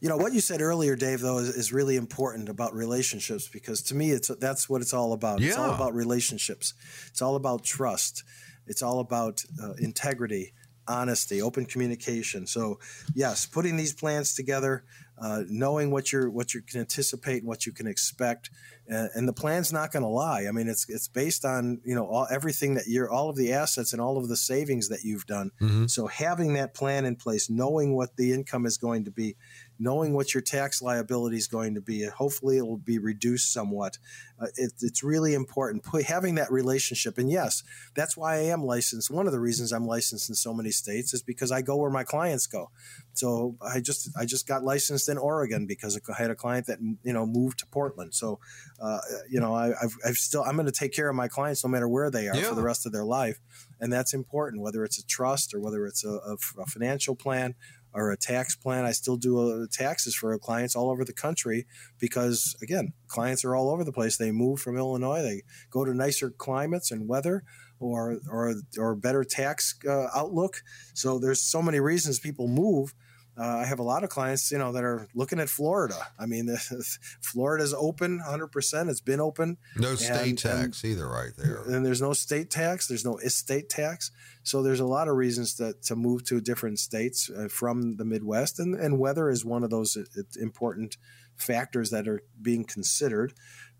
[0.00, 3.82] You know what you said earlier, Dave, though, is, is, really important about relationships because
[3.82, 5.40] to me, it's that's what it's all about.
[5.40, 5.48] Yeah.
[5.48, 6.74] It's all about relationships.
[7.08, 8.24] It's all about trust.
[8.66, 10.52] It's all about uh, integrity,
[10.86, 12.46] honesty, open communication.
[12.46, 12.78] So,
[13.14, 14.84] yes, putting these plans together,
[15.20, 18.50] uh, knowing what you're what you can anticipate and what you can expect,
[18.90, 20.46] uh, and the plan's not going to lie.
[20.48, 23.52] I mean, it's it's based on you know all, everything that you're all of the
[23.52, 25.50] assets and all of the savings that you've done.
[25.60, 25.86] Mm-hmm.
[25.86, 29.36] So having that plan in place, knowing what the income is going to be,
[29.80, 33.96] knowing what your tax liability is going to be, hopefully it will be reduced somewhat.
[34.38, 37.16] Uh, it, it's really important having that relationship.
[37.16, 37.62] And yes,
[37.94, 39.10] that's why I am licensed.
[39.10, 41.90] One of the reasons I'm licensed in so many states is because I go where
[41.90, 42.70] my clients go.
[43.14, 46.78] So I just I just got licensed in Oregon because I had a client that
[46.80, 48.14] you know moved to Portland.
[48.14, 48.38] So
[48.80, 51.64] uh, you know I, have I've still I'm going to take care of my clients
[51.64, 52.48] no matter where they are yeah.
[52.48, 53.40] for the rest of their life,
[53.80, 54.62] and that's important.
[54.62, 57.54] Whether it's a trust or whether it's a, a, a financial plan
[57.92, 58.84] or a tax plan.
[58.84, 61.66] I still do uh, taxes for clients all over the country
[61.98, 64.16] because, again, clients are all over the place.
[64.16, 67.44] They move from Illinois, they go to nicer climates and weather.
[67.82, 70.62] Or, or, or better tax uh, outlook.
[70.92, 72.94] So there's so many reasons people move
[73.40, 75.96] uh, I have a lot of clients, you know, that are looking at Florida.
[76.18, 76.54] I mean,
[77.22, 78.90] Florida's open 100%.
[78.90, 79.56] It's been open.
[79.76, 81.62] No state and, tax and, either, right there.
[81.62, 82.86] And there's no state tax.
[82.86, 84.10] There's no estate tax.
[84.42, 88.04] So there's a lot of reasons to, to move to different states uh, from the
[88.04, 88.58] Midwest.
[88.58, 90.04] And, and weather is one of those uh,
[90.38, 90.98] important
[91.36, 93.32] factors that are being considered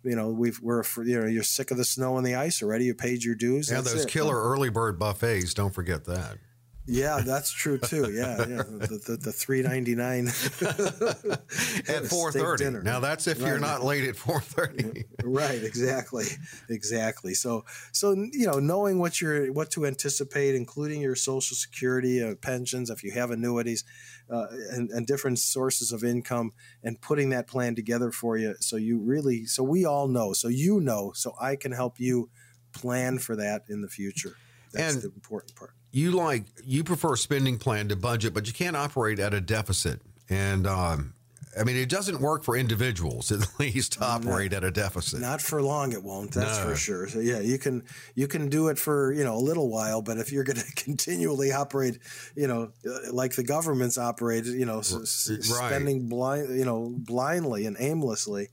[0.03, 2.87] you know we've we're you know you're sick of the snow and the ice already
[2.87, 4.09] you paid your dues yeah those it.
[4.09, 6.39] killer early bird buffets don't forget that
[6.87, 8.11] yeah, that's true too.
[8.13, 8.63] Yeah, yeah.
[8.63, 10.27] The, the, the three ninety nine
[11.89, 12.71] at four thirty.
[12.71, 13.49] Now that's if right.
[13.49, 15.05] you're not late at four thirty.
[15.23, 15.63] right.
[15.63, 16.25] Exactly.
[16.69, 17.35] Exactly.
[17.35, 22.35] So so you know knowing what you're what to anticipate, including your Social Security, uh,
[22.37, 23.85] pensions, if you have annuities,
[24.31, 28.77] uh, and, and different sources of income, and putting that plan together for you, so
[28.77, 32.31] you really so we all know, so you know, so I can help you
[32.73, 34.37] plan for that in the future.
[34.73, 38.53] That's and the important part you like you prefer spending plan to budget, but you
[38.53, 40.01] can't operate at a deficit.
[40.29, 41.15] And um,
[41.59, 45.21] I mean, it doesn't work for individuals at least to operate at a deficit.
[45.21, 46.33] Not for long, it won't.
[46.33, 46.71] That's no.
[46.71, 47.09] for sure.
[47.09, 47.83] So yeah, you can
[48.15, 50.73] you can do it for you know a little while, but if you're going to
[50.75, 51.99] continually operate,
[52.37, 55.07] you know, uh, like the government's operated, you know, right.
[55.07, 58.49] spending blind, you know, blindly and aimlessly,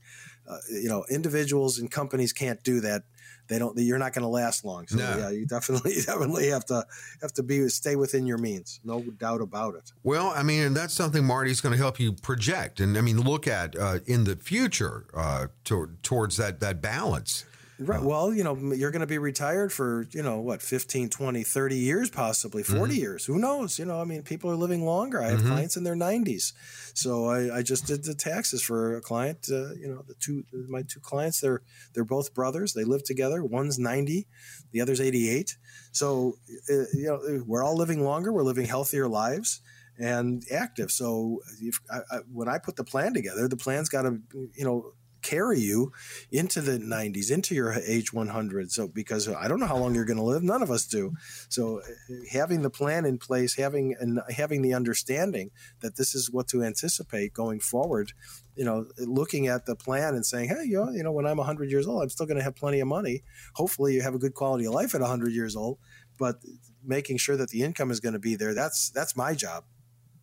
[0.48, 3.04] uh, you know, individuals and companies can't do that
[3.48, 5.18] they don't you're not going to last long so no.
[5.18, 6.84] yeah you definitely definitely have to
[7.20, 10.76] have to be stay within your means no doubt about it well i mean and
[10.76, 14.24] that's something marty's going to help you project and i mean look at uh, in
[14.24, 17.44] the future uh, to, towards that that balance
[17.80, 18.02] Right.
[18.02, 21.76] Well, you know, you're going to be retired for, you know, what, 15, 20, 30
[21.76, 23.00] years, possibly 40 mm-hmm.
[23.00, 23.24] years.
[23.24, 23.78] Who knows?
[23.78, 25.22] You know, I mean, people are living longer.
[25.22, 25.48] I have mm-hmm.
[25.48, 26.54] clients in their 90s.
[26.98, 30.44] So I, I, just did the taxes for a client, uh, you know, the two,
[30.68, 31.62] my two clients, they're,
[31.94, 32.72] they're both brothers.
[32.72, 33.44] They live together.
[33.44, 34.26] One's 90,
[34.72, 35.56] the other's 88.
[35.92, 38.32] So, uh, you know, we're all living longer.
[38.32, 39.60] We're living healthier lives
[39.96, 40.90] and active.
[40.90, 44.18] So if, I, I, when I put the plan together, the plan's got to,
[44.54, 45.92] you know, carry you
[46.30, 48.70] into the 90s, into your age 100.
[48.70, 51.14] So, because I don't know how long you're going to live, none of us do.
[51.48, 55.50] So, eh, having the plan in place, having and having the understanding
[55.80, 58.12] that this is what to anticipate going forward,
[58.54, 61.38] you know, looking at the plan and saying, hey, you know, you know when I'm
[61.38, 63.22] 100 years old, I'm still going to have plenty of money.
[63.54, 65.78] Hopefully, you have a good quality of life at 100 years old,
[66.18, 66.52] but eh,
[66.84, 69.64] making sure that the income is going to be there, that's that's my job.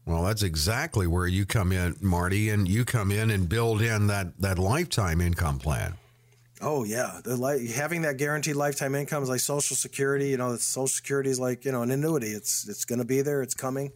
[0.06, 4.08] Well, that's exactly where you come in, Marty, and you come in and build in
[4.08, 5.96] that that lifetime income plan.
[6.62, 10.30] Oh yeah, li- having that guaranteed lifetime income is like Social Security.
[10.30, 12.28] You know, Social Security is like you know an annuity.
[12.28, 13.42] It's it's going to be there.
[13.42, 13.92] It's coming.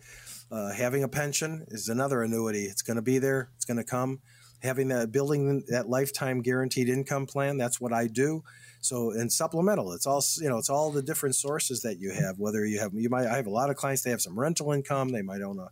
[0.51, 2.63] Uh, having a pension is another annuity.
[2.65, 3.49] It's going to be there.
[3.55, 4.19] It's going to come.
[4.63, 7.57] Having that building that lifetime guaranteed income plan.
[7.57, 8.43] That's what I do.
[8.81, 9.93] So and supplemental.
[9.93, 10.57] It's all you know.
[10.57, 12.39] It's all the different sources that you have.
[12.39, 14.01] Whether you have you might I have a lot of clients.
[14.01, 15.09] They have some rental income.
[15.09, 15.69] They might own a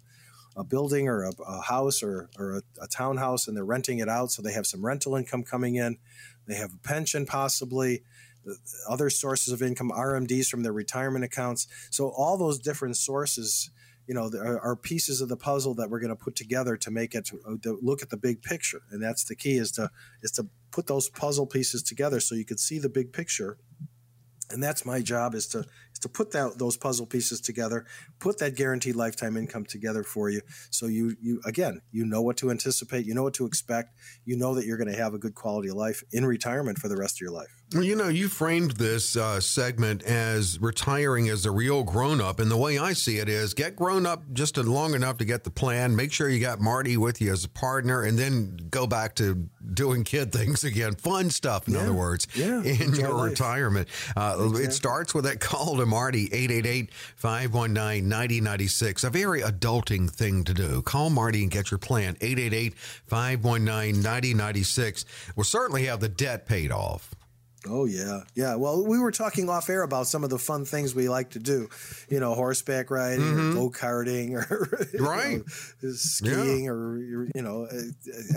[0.57, 4.09] a building or a, a house or, or a, a townhouse and they're renting it
[4.09, 4.31] out.
[4.31, 5.97] So they have some rental income coming in.
[6.47, 8.03] They have a pension possibly,
[8.89, 11.67] other sources of income, RMDs from their retirement accounts.
[11.91, 13.69] So all those different sources,
[14.07, 17.13] you know, are, pieces of the puzzle that we're going to put together to make
[17.13, 18.81] it uh, to look at the big picture.
[18.89, 19.91] And that's the key is to
[20.23, 23.57] is to put those puzzle pieces together so you can see the big picture
[24.49, 25.65] and that's my job is to
[25.97, 27.85] is to put that, those puzzle pieces together,
[28.19, 30.41] put that guaranteed lifetime income together for you.
[30.69, 34.37] So you you again, you know what to anticipate, you know what to expect, you
[34.37, 36.97] know that you're going to have a good quality of life in retirement for the
[36.97, 37.49] rest of your life.
[37.73, 42.39] Well, you know, you framed this uh, segment as retiring as a real grown up,
[42.39, 45.43] and the way I see it is get grown up just long enough to get
[45.43, 45.93] the plan.
[45.93, 49.49] Make sure you got Marty with you as a partner, and then go back to
[49.73, 51.67] doing kid things again, fun stuff.
[51.67, 51.81] In yeah.
[51.81, 53.31] other words, yeah, in your life.
[53.31, 54.63] retirement, uh, exactly.
[54.63, 56.29] it starts with that call to Marty
[57.19, 59.03] 888-519-9096.
[59.03, 60.83] A very adulting thing to do.
[60.83, 65.05] Call Marty and get your plan 888-519-9096.
[65.35, 67.15] We'll certainly have the debt paid off.
[67.69, 68.55] Oh yeah, yeah.
[68.55, 71.39] Well, we were talking off air about some of the fun things we like to
[71.39, 71.69] do.
[72.09, 73.51] You know, horseback riding, mm-hmm.
[73.51, 76.71] or go karting, or right, know, skiing, yeah.
[76.71, 77.67] or you know,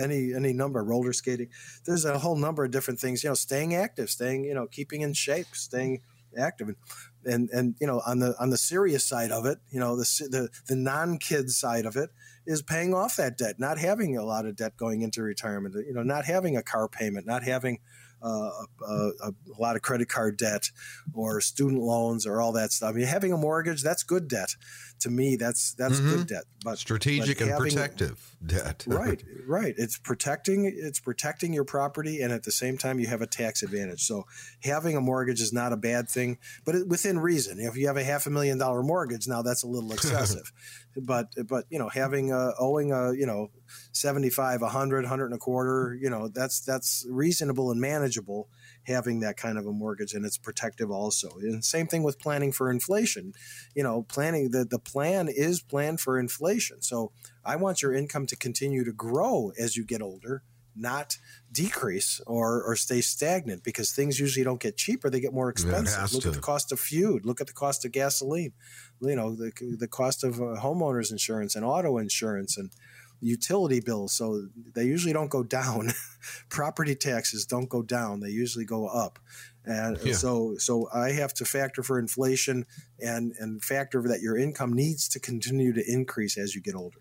[0.01, 1.49] any any number, roller skating.
[1.85, 3.23] There's a whole number of different things.
[3.23, 6.01] You know, staying active, staying you know, keeping in shape, staying
[6.37, 6.77] active, and
[7.25, 10.29] and and you know, on the on the serious side of it, you know, the
[10.31, 12.11] the the non kid side of it
[12.47, 15.75] is paying off that debt, not having a lot of debt going into retirement.
[15.87, 17.79] You know, not having a car payment, not having
[18.23, 18.51] uh,
[18.87, 20.71] a, a, lot of credit card debt
[21.15, 22.91] or student loans or all that stuff.
[22.91, 24.57] I mean, having a mortgage, that's good debt.
[25.01, 26.11] To me, that's that's mm-hmm.
[26.11, 26.45] good debt.
[26.65, 28.85] But strategic but having, and protective debt.
[28.89, 29.75] right, right.
[29.77, 33.63] It's protecting it's protecting your property, and at the same time, you have a tax
[33.63, 34.03] advantage.
[34.03, 34.27] So
[34.63, 37.59] having a mortgage is not a bad thing, but within reason.
[37.61, 40.53] If you have a half a million dollar mortgage, now that's a little excessive.
[40.97, 43.51] but but you know, having a, owing a you know
[43.93, 48.49] 75, 100, 100 and a quarter, you know, that's that's reasonable and manageable
[48.85, 51.31] having that kind of a mortgage and it's protective also.
[51.41, 53.33] And same thing with planning for inflation.
[53.75, 56.83] You know, planning the the plan is planned for inflation.
[56.83, 57.13] So
[57.45, 60.43] I want your income to continue to grow as you get older,
[60.77, 61.19] not
[61.53, 66.13] decrease or, or stay stagnant because things usually don't get cheaper, they get more expensive.
[66.13, 66.29] Look to.
[66.29, 68.53] at the cost of food, look at the cost of gasoline,
[69.01, 72.71] you know, the, the cost of uh, homeowners insurance and auto insurance and
[73.21, 74.13] utility bills.
[74.13, 75.93] So they usually don't go down.
[76.49, 79.19] Property taxes don't go down; they usually go up.
[79.65, 80.15] And yeah.
[80.15, 82.65] so, so I have to factor for inflation
[82.99, 86.99] and and factor that your income needs to continue to increase as you get older.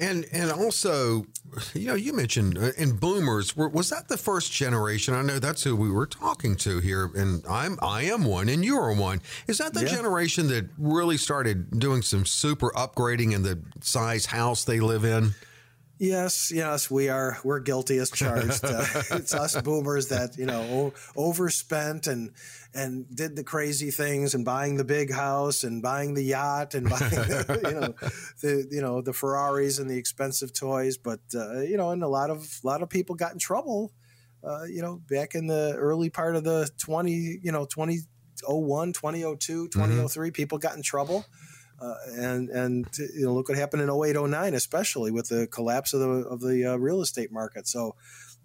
[0.00, 1.26] And and also,
[1.74, 5.12] you know, you mentioned uh, in boomers was that the first generation?
[5.12, 8.64] I know that's who we were talking to here, and I'm I am one, and
[8.64, 9.20] you are one.
[9.48, 9.96] Is that the yeah.
[9.96, 15.34] generation that really started doing some super upgrading in the size house they live in?
[15.98, 17.38] Yes, yes, we are.
[17.42, 18.64] We're guilty as charged.
[18.64, 22.32] Uh, it's us boomers that you know o- overspent and
[22.72, 26.88] and did the crazy things and buying the big house and buying the yacht and
[26.90, 28.08] buying the, you know
[28.40, 30.96] the you know the Ferraris and the expensive toys.
[30.98, 33.92] But uh, you know, and a lot of a lot of people got in trouble.
[34.44, 39.68] Uh, you know, back in the early part of the twenty, you know, 2001, 2002,
[39.68, 40.32] 2003, mm-hmm.
[40.32, 41.26] people got in trouble
[41.80, 45.92] uh, and and you know look what happened in 08 09 especially with the collapse
[45.94, 47.94] of the of the uh, real estate market so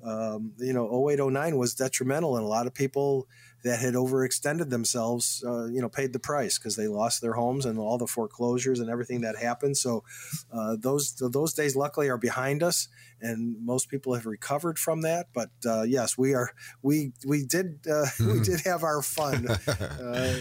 [0.03, 3.27] um, you know 08 09 was detrimental and a lot of people
[3.63, 7.65] that had overextended themselves, uh, you know, paid the price because they lost their homes
[7.65, 9.77] and all the foreclosures and everything that happened.
[9.77, 10.03] So
[10.51, 12.89] uh, those those days, luckily, are behind us,
[13.23, 15.27] and most people have recovered from that.
[15.33, 16.51] But uh, yes, we are
[16.81, 20.35] we we did uh, we did have our fun, uh,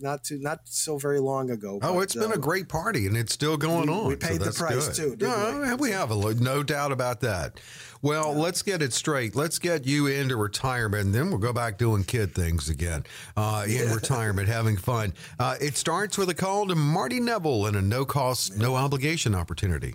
[0.00, 1.78] not too not so very long ago.
[1.82, 4.08] Oh, but, it's been a uh, great party, and it's still going we, on.
[4.08, 5.18] We paid so the price good.
[5.20, 5.66] too.
[5.78, 5.88] we?
[5.88, 7.60] we have a no doubt about that.
[8.02, 8.40] Well, yeah.
[8.40, 9.34] let's get it straight.
[9.34, 13.04] Let's get you into retirement, and then we'll go back doing kid things again
[13.36, 13.94] uh, in yeah.
[13.94, 15.14] retirement, having fun.
[15.38, 19.34] Uh, it starts with a call to Marty Neville and a no cost, no obligation
[19.34, 19.94] opportunity.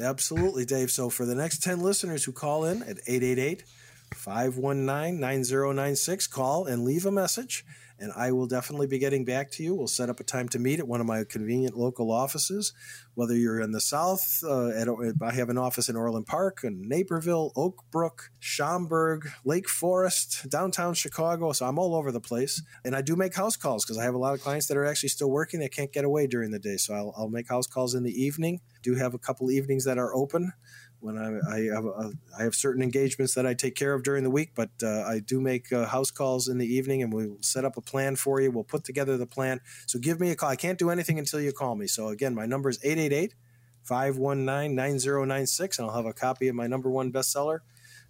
[0.00, 0.90] Absolutely, Dave.
[0.90, 3.64] So for the next 10 listeners who call in at 888
[4.14, 7.64] 519 9096, call and leave a message
[7.98, 9.74] and I will definitely be getting back to you.
[9.74, 12.72] We'll set up a time to meet at one of my convenient local offices.
[13.14, 14.88] Whether you're in the South, uh, at,
[15.22, 20.94] I have an office in Orland Park, in Naperville, Oak Brook, Schaumburg, Lake Forest, downtown
[20.94, 21.52] Chicago.
[21.52, 22.62] So I'm all over the place.
[22.84, 24.84] And I do make house calls because I have a lot of clients that are
[24.84, 26.76] actually still working that can't get away during the day.
[26.76, 28.60] So I'll, I'll make house calls in the evening.
[28.82, 30.52] Do have a couple evenings that are open
[31.06, 34.24] when I, I have a, I have certain engagements that I take care of during
[34.24, 37.36] the week, but uh, I do make uh, house calls in the evening, and we'll
[37.40, 38.50] set up a plan for you.
[38.50, 39.60] We'll put together the plan.
[39.86, 40.50] So give me a call.
[40.50, 41.86] I can't do anything until you call me.
[41.86, 43.34] So again, my number is 888
[43.84, 47.60] 519 9096, and I'll have a copy of my number one bestseller,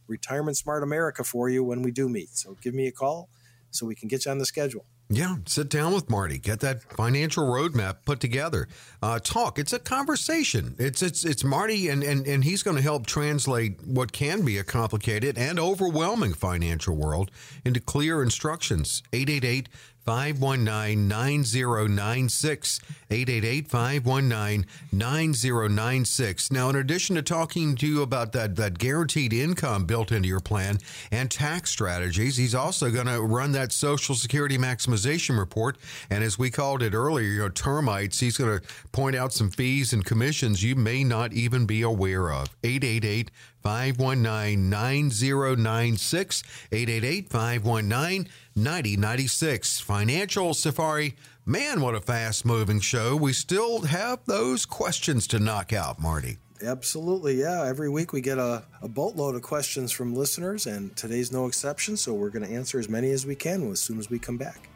[0.07, 2.30] Retirement Smart America, for you when we do meet.
[2.38, 3.28] So give me a call
[3.70, 4.86] so we can get you on the schedule.
[5.09, 8.66] Yeah, sit down with Marty, get that financial roadmap put together.
[9.00, 9.57] Uh, talk.
[9.57, 10.74] It's a conversation.
[10.80, 14.59] It's it's it's Marty, and and and he's going to help translate what can be
[14.59, 17.30] a complicated and overwhelming financial world
[17.64, 19.04] into clear instructions.
[19.12, 19.68] 888
[20.07, 22.80] 519 9096.
[23.11, 26.52] 888 519 9096.
[26.52, 30.40] Now, in addition to talking to you about that, that guaranteed income built into your
[30.40, 30.78] plan
[31.11, 35.76] and tax strategies, he's also going to run that Social Security maximization report.
[36.09, 39.50] And as we called it earlier, you know, termites, he's going to point out some
[39.50, 42.48] fees and commissions you may not even be aware of.
[42.62, 43.32] 888
[43.62, 46.42] 519 9096.
[46.70, 49.80] 888 519 9096.
[49.80, 51.14] Financial Safari.
[51.44, 53.14] Man, what a fast moving show.
[53.14, 56.38] We still have those questions to knock out, Marty.
[56.62, 57.64] Absolutely, yeah.
[57.66, 61.96] Every week we get a, a boatload of questions from listeners, and today's no exception.
[61.96, 64.38] So we're going to answer as many as we can as soon as we come
[64.38, 64.68] back.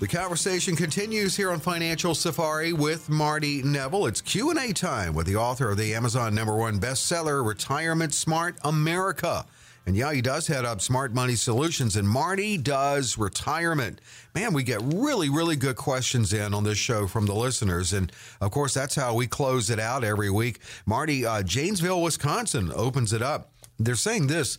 [0.00, 4.06] The conversation continues here on Financial Safari with Marty Neville.
[4.06, 9.44] It's Q&A time with the author of the Amazon number 1 bestseller Retirement Smart America.
[9.84, 14.00] And yeah, he does head up Smart Money Solutions, and Marty does retirement.
[14.34, 17.92] Man, we get really, really good questions in on this show from the listeners.
[17.92, 20.60] And of course, that's how we close it out every week.
[20.86, 23.52] Marty, uh, Janesville, Wisconsin opens it up.
[23.78, 24.58] They're saying this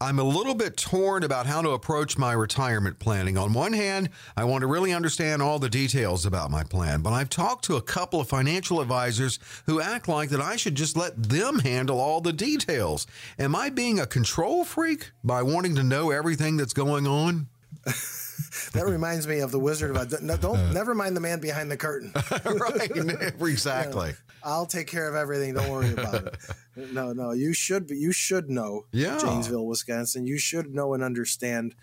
[0.00, 3.36] I'm a little bit torn about how to approach my retirement planning.
[3.36, 7.12] On one hand, I want to really understand all the details about my plan, but
[7.12, 10.96] I've talked to a couple of financial advisors who act like that I should just
[10.96, 13.06] let them handle all the details.
[13.38, 17.48] Am I being a control freak by wanting to know everything that's going on?
[18.72, 20.20] that reminds me of the Wizard of Oz.
[20.22, 22.12] No, don't never mind the man behind the curtain.
[22.44, 22.90] right,
[23.40, 24.08] exactly.
[24.08, 25.54] You know, I'll take care of everything.
[25.54, 26.36] Don't worry about it.
[26.74, 27.98] No, no, you should be.
[27.98, 28.86] You should know.
[28.92, 29.18] Yeah.
[29.18, 30.26] Janesville, Wisconsin.
[30.26, 31.74] You should know and understand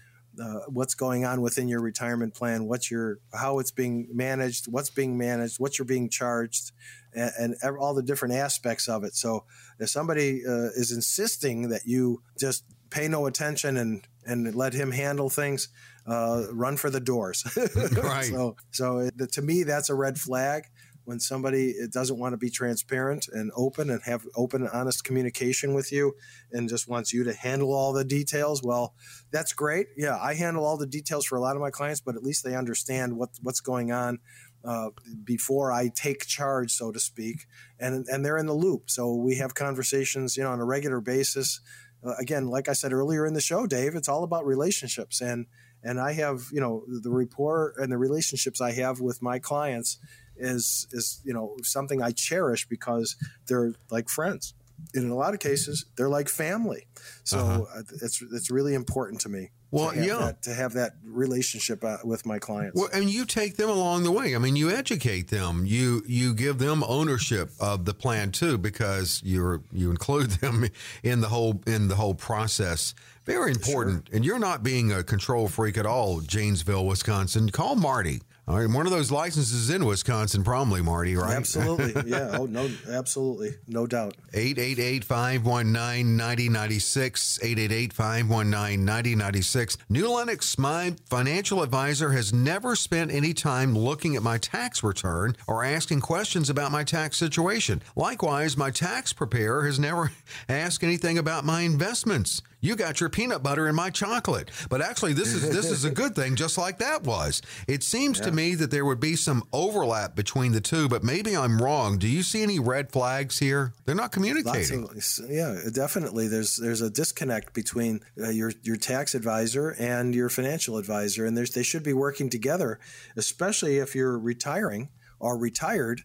[0.42, 4.90] uh, what's going on within your retirement plan, what's your how it's being managed, what's
[4.90, 6.72] being managed, what you're being charged,
[7.14, 9.16] and, and all the different aspects of it.
[9.16, 9.46] So
[9.80, 14.92] if somebody uh, is insisting that you just pay no attention and and let him
[14.92, 15.70] handle things,
[16.06, 17.44] uh, run for the doors.
[18.04, 18.26] right.
[18.26, 20.64] So, so it, to me, that's a red flag
[21.06, 25.74] when somebody doesn't want to be transparent and open and have open and honest communication
[25.74, 26.14] with you
[26.52, 28.94] and just wants you to handle all the details well
[29.32, 32.16] that's great yeah i handle all the details for a lot of my clients but
[32.16, 34.20] at least they understand what what's going on
[34.64, 34.90] uh,
[35.24, 37.48] before I take charge, so to speak,
[37.80, 38.90] and and they're in the loop.
[38.90, 41.62] So we have conversations, you know, on a regular basis.
[42.04, 45.48] Uh, again, like I said earlier in the show, Dave, it's all about relationships, and
[45.84, 49.98] and I have you know the rapport and the relationships I have with my clients
[50.38, 53.16] is is you know something I cherish because
[53.48, 54.54] they're like friends.
[54.94, 56.88] And in a lot of cases, they're like family.
[57.24, 57.82] So uh-huh.
[58.02, 59.52] it's it's really important to me.
[59.72, 60.18] Well, to yeah.
[60.18, 62.80] that, to have that relationship uh, with my clients.
[62.80, 64.36] Well, and you take them along the way.
[64.36, 65.66] I mean, you educate them.
[65.66, 70.66] You you give them ownership of the plan too, because you're you include them
[71.04, 72.96] in the whole in the whole process.
[73.26, 74.10] Very important.
[74.12, 77.50] And you're not being a control freak at all, Janesville, Wisconsin.
[77.52, 78.22] Call Marty.
[78.50, 81.38] All right, one of those licenses in Wisconsin, probably, Marty, right?
[81.38, 81.94] Absolutely.
[82.10, 82.38] Yeah.
[82.40, 83.52] Oh, no, absolutely.
[83.68, 84.16] No doubt.
[84.34, 87.40] 888 519 9096.
[87.44, 89.78] 888 519 9096.
[89.90, 95.36] New Lennox, my financial advisor, has never spent any time looking at my tax return
[95.48, 97.84] or asking questions about my tax situation.
[97.96, 100.12] Likewise, my tax preparer has never
[100.50, 102.42] asked anything about my investments.
[102.62, 104.52] You got your peanut butter in my chocolate.
[104.70, 107.42] But actually this is this is a good thing just like that was.
[107.68, 111.36] It seems to me that there would be some overlap between the two, but maybe
[111.36, 111.98] I'm wrong.
[111.98, 113.74] Do you see any red flags here?
[113.86, 114.84] They're not communicating.
[114.84, 116.28] of, yeah, definitely.
[116.28, 121.38] There's there's a disconnect between uh, your your tax advisor and your financial advisor, and
[121.38, 122.80] there's they should be working together,
[123.16, 124.90] especially if you're retiring
[125.20, 126.02] or retired,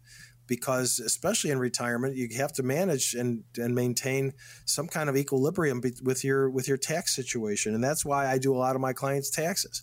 [0.47, 4.33] because especially in retirement, you have to manage and and maintain
[4.65, 8.39] some kind of equilibrium be, with your with your tax situation, and that's why I
[8.39, 9.83] do a lot of my clients' taxes,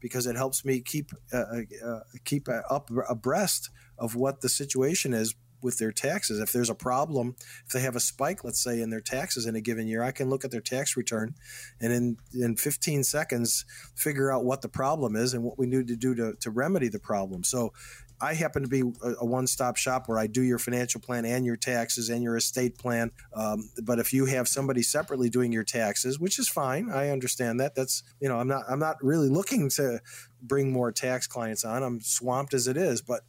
[0.00, 1.44] because it helps me keep uh,
[1.84, 6.40] uh, keep up abreast of what the situation is with their taxes.
[6.40, 7.36] If there's a problem,
[7.66, 10.12] if they have a spike, let's say, in their taxes in a given year, I
[10.12, 11.34] can look at their tax return
[11.80, 15.88] and in, in 15 seconds figure out what the problem is and what we need
[15.88, 17.44] to do to, to remedy the problem.
[17.44, 17.72] So
[18.20, 21.46] I happen to be a, a one-stop shop where I do your financial plan and
[21.46, 23.12] your taxes and your estate plan.
[23.34, 27.60] Um, but if you have somebody separately doing your taxes, which is fine, I understand
[27.60, 27.74] that.
[27.74, 30.00] That's you know, I'm not I'm not really looking to
[30.42, 31.82] bring more tax clients on.
[31.82, 33.22] I'm swamped as it is, but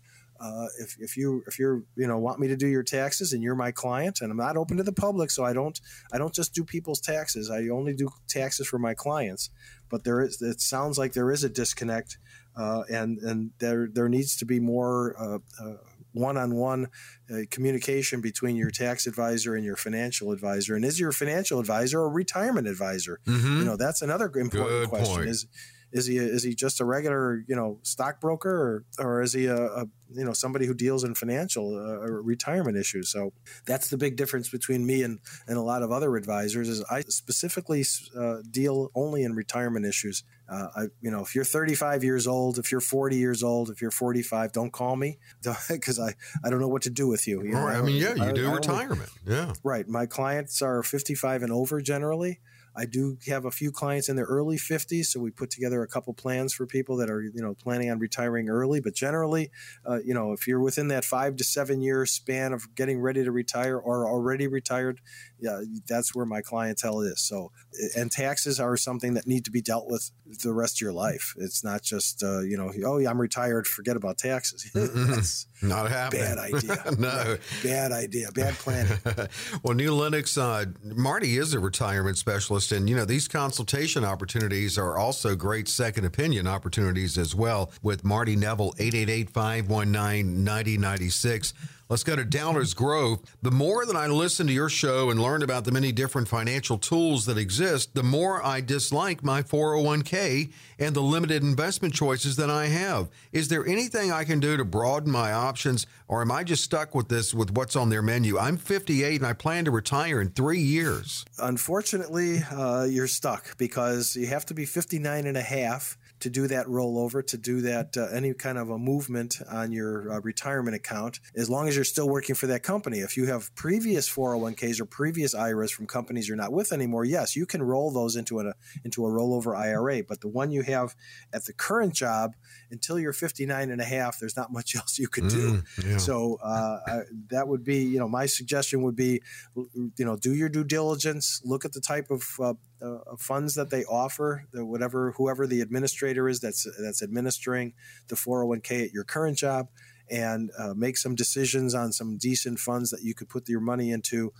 [0.43, 3.43] uh, if, if you if you're you know want me to do your taxes and
[3.43, 5.79] you're my client and I'm not open to the public so I don't
[6.11, 9.51] I don't just do people's taxes I only do taxes for my clients
[9.89, 12.17] but there is it sounds like there is a disconnect
[12.57, 15.77] uh, and and there there needs to be more uh, uh,
[16.13, 16.87] one-on-one
[17.33, 22.01] uh, communication between your tax advisor and your financial advisor and is your financial advisor
[22.03, 23.59] a retirement advisor Mhm.
[23.59, 25.29] you know that's another important Good question point.
[25.29, 25.45] is
[25.91, 29.55] is he is he just a regular you know stockbroker or, or is he a,
[29.57, 33.33] a you know somebody who deals in financial uh, retirement issues so
[33.65, 37.01] that's the big difference between me and and a lot of other advisors is I
[37.01, 37.83] specifically
[38.17, 42.59] uh, deal only in retirement issues uh, I, you know, if you're 35 years old,
[42.59, 45.17] if you're 40 years old, if you're 45, don't call me
[45.69, 46.13] because I,
[46.43, 47.41] I don't know what to do with you.
[47.41, 47.63] you know?
[47.63, 47.77] Right.
[47.77, 49.09] I mean, yeah, you I- do I only- retirement.
[49.25, 49.53] Yeah.
[49.63, 49.87] Right.
[49.87, 52.41] My clients are 55 and over generally.
[52.75, 55.87] I do have a few clients in their early 50s, so we put together a
[55.87, 58.79] couple plans for people that are, you know, planning on retiring early.
[58.79, 59.51] But generally,
[59.87, 63.23] uh, you know, if you're within that five to seven year span of getting ready
[63.23, 65.01] to retire or already retired,
[65.41, 67.19] yeah, that's where my clientele is.
[67.19, 67.51] So,
[67.97, 70.11] and taxes are something that need to be dealt with
[70.43, 71.33] the rest of your life.
[71.37, 74.69] It's not just, uh, you know, oh yeah, I'm retired, forget about taxes.
[74.73, 76.23] that's Not happening.
[76.23, 76.83] bad idea.
[76.99, 77.37] no.
[77.63, 78.99] bad idea, bad planning.
[79.63, 84.77] well, New Lennox, uh, Marty is a retirement specialist, and you know these consultation opportunities
[84.77, 87.71] are also great second opinion opportunities as well.
[87.81, 91.53] With Marty Neville, 888-519-9096.
[91.91, 93.19] Let's go to Downers Grove.
[93.41, 96.77] The more that I listen to your show and learn about the many different financial
[96.77, 102.49] tools that exist, the more I dislike my 401k and the limited investment choices that
[102.49, 103.09] I have.
[103.33, 106.95] Is there anything I can do to broaden my options, or am I just stuck
[106.95, 108.39] with this with what's on their menu?
[108.39, 111.25] I'm 58 and I plan to retire in three years.
[111.39, 116.47] Unfortunately, uh, you're stuck because you have to be 59 and a half to do
[116.47, 120.75] that rollover, to do that uh, any kind of a movement on your uh, retirement
[120.75, 122.99] account, as long as you're still working for that company.
[122.99, 127.35] If you have previous 401ks or previous IRAs from companies you're not with anymore, yes,
[127.35, 128.53] you can roll those into a
[128.83, 130.03] into a rollover IRA.
[130.03, 130.95] But the one you have
[131.33, 132.35] at the current job
[132.69, 135.61] until you're 59 and a half, there's not much else you could do.
[135.61, 135.97] Mm, yeah.
[135.97, 136.99] So uh, I,
[137.29, 139.21] that would be, you know, my suggestion would be,
[139.55, 142.39] you know, do your due diligence, look at the type of
[142.81, 147.73] uh, uh, funds that they offer, the whatever whoever the administrator is that's that's administering
[148.07, 149.67] the 401k at your current job,
[150.09, 153.91] and uh, make some decisions on some decent funds that you could put your money
[153.91, 154.33] into.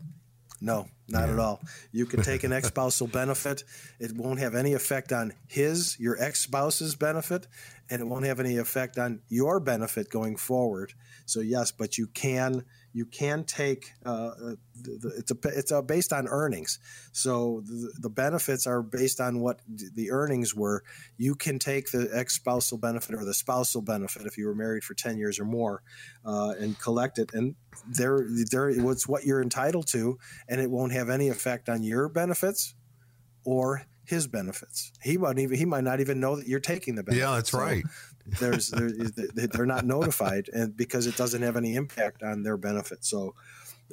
[0.62, 1.34] no not yeah.
[1.34, 1.60] at all
[1.92, 3.66] you can take an ex-spousal benefit
[4.00, 7.48] it won't have any effect on his your ex-spouse's benefit
[7.90, 10.94] and it won't have any effect on your benefit going forward
[11.26, 12.64] so yes but you can
[12.96, 14.32] you can take uh,
[14.82, 16.80] the, it's a it's a based on earnings.
[17.12, 20.82] So the, the, benefits are based on what the earnings were.
[21.18, 24.86] You can take the ex spousal benefit or the spousal benefit if you were married
[24.86, 25.84] for ten years or more,
[26.26, 27.34] uh, and collect it.
[27.34, 30.18] And there, there, it's what you're entitled to,
[30.48, 32.76] and it won't have any effect on your benefits
[33.44, 34.92] or his benefits.
[35.02, 37.26] He might even he might not even know that you're taking the benefits.
[37.26, 37.84] Yeah, that's so right.
[38.40, 43.10] there's they're not notified, and because it doesn't have any impact on their benefits.
[43.10, 43.36] So.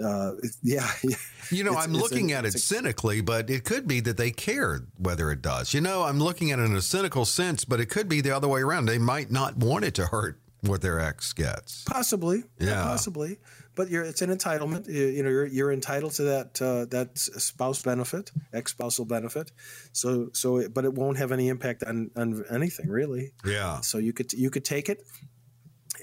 [0.03, 0.33] Uh,
[0.63, 0.89] yeah,
[1.51, 4.31] you know, I'm looking a, at it a, cynically, but it could be that they
[4.31, 5.75] care whether it does.
[5.75, 8.35] You know, I'm looking at it in a cynical sense, but it could be the
[8.35, 8.87] other way around.
[8.87, 11.85] They might not want it to hurt what their ex gets.
[11.85, 13.37] Possibly, yeah, yeah possibly
[13.75, 14.89] but it's an entitlement.
[14.89, 19.53] You, you know, you're, you're, entitled to that uh, that spouse benefit, ex spousal benefit.
[19.93, 23.33] So so, it, but it won't have any impact on, on anything really.
[23.45, 23.81] Yeah.
[23.81, 25.03] So you could you could take it,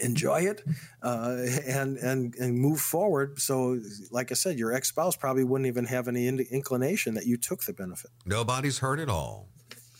[0.01, 0.63] enjoy it,
[1.03, 3.39] uh, and and and move forward.
[3.39, 3.79] So,
[4.11, 7.63] like I said, your ex spouse probably wouldn't even have any inclination that you took
[7.63, 8.11] the benefit.
[8.25, 9.47] Nobody's hurt at all.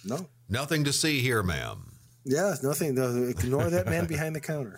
[0.03, 0.27] No.
[0.47, 1.98] Nothing to see here, ma'am.
[2.29, 2.89] Yeah, nothing.
[2.91, 4.77] Ignore that man behind the counter.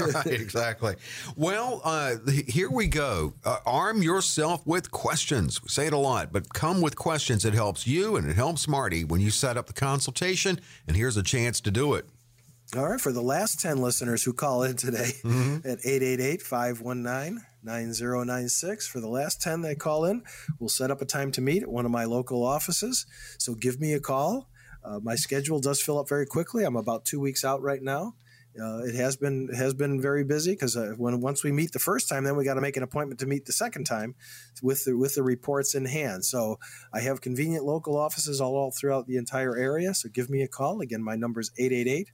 [0.12, 0.96] right, exactly.
[1.36, 2.16] Well, uh,
[2.48, 3.34] here we go.
[3.44, 5.62] Uh, arm yourself with questions.
[5.62, 7.44] We say it a lot, but come with questions.
[7.44, 10.58] It helps you and it helps Marty when you set up the consultation.
[10.88, 12.06] And here's a chance to do it.
[12.76, 13.00] All right.
[13.00, 15.58] For the last 10 listeners who call in today mm-hmm.
[15.58, 20.24] at 888 519 9096, for the last 10 that call in,
[20.58, 23.06] we'll set up a time to meet at one of my local offices.
[23.38, 24.48] So give me a call.
[24.86, 26.64] Uh, my schedule does fill up very quickly.
[26.64, 28.14] I'm about two weeks out right now.
[28.58, 31.78] Uh, it has been has been very busy because uh, when once we meet the
[31.78, 34.14] first time, then we got to make an appointment to meet the second time
[34.62, 36.24] with the with the reports in hand.
[36.24, 36.58] So
[36.92, 39.92] I have convenient local offices all, all throughout the entire area.
[39.92, 40.80] So give me a call.
[40.80, 42.08] Again, my number is 888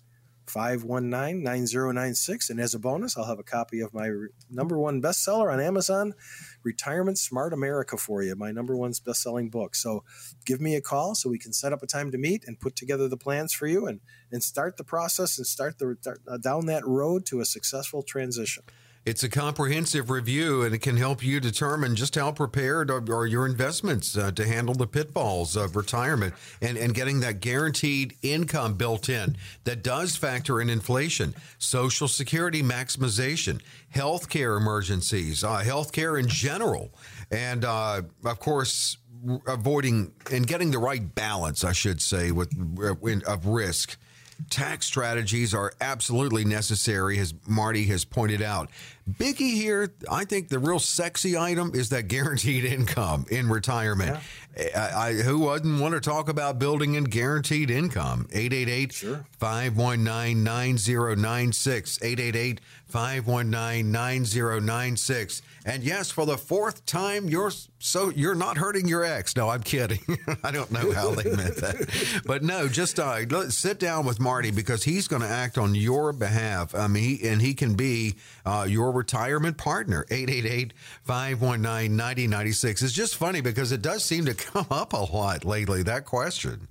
[0.47, 2.51] 519 9096.
[2.51, 4.11] And as a bonus, I'll have a copy of my
[4.51, 6.14] number one bestseller on Amazon,
[6.62, 9.74] Retirement Smart America for you, my number one best selling book.
[9.74, 10.05] So
[10.45, 12.76] give me a call so we can set up a time to meet and put
[12.76, 15.97] together the plans for you and, and start the process and start the,
[16.28, 18.64] uh, down that road to a successful transition.
[19.05, 23.26] It's a comprehensive review and it can help you determine just how prepared are, are
[23.26, 28.74] your investments uh, to handle the pitfalls of retirement and, and getting that guaranteed income
[28.74, 33.61] built in that does factor in inflation, social security maximization,
[33.92, 36.92] healthcare emergencies, uh, healthcare in general,
[37.32, 38.98] and uh, of course,
[39.48, 42.53] avoiding and getting the right balance, I should say, with
[43.26, 43.98] of risk
[44.51, 48.70] tax strategies are absolutely necessary, as Marty has pointed out.
[49.11, 54.11] Biggie here, I think the real sexy item is that guaranteed income in retirement.
[54.11, 54.20] Yeah.
[54.76, 58.28] I, I, who wouldn't want to talk about building in guaranteed income?
[58.32, 58.92] 888
[59.38, 61.98] 519 9096.
[62.03, 65.42] 888 519 9096.
[65.64, 69.34] And yes, for the fourth time, you're so you're not hurting your ex.
[69.36, 70.00] No, I'm kidding.
[70.44, 74.50] I don't know how they meant that, but no, just uh, sit down with Marty
[74.50, 76.74] because he's going to act on your behalf.
[76.74, 80.05] I mean, he, and he can be uh, your retirement partner.
[80.11, 80.72] 888
[81.05, 82.82] 519 9096.
[82.82, 85.82] It's just funny because it does seem to come up a lot lately.
[85.82, 86.68] That question.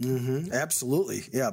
[0.00, 0.52] Mm-hmm.
[0.52, 1.50] Absolutely, yeah.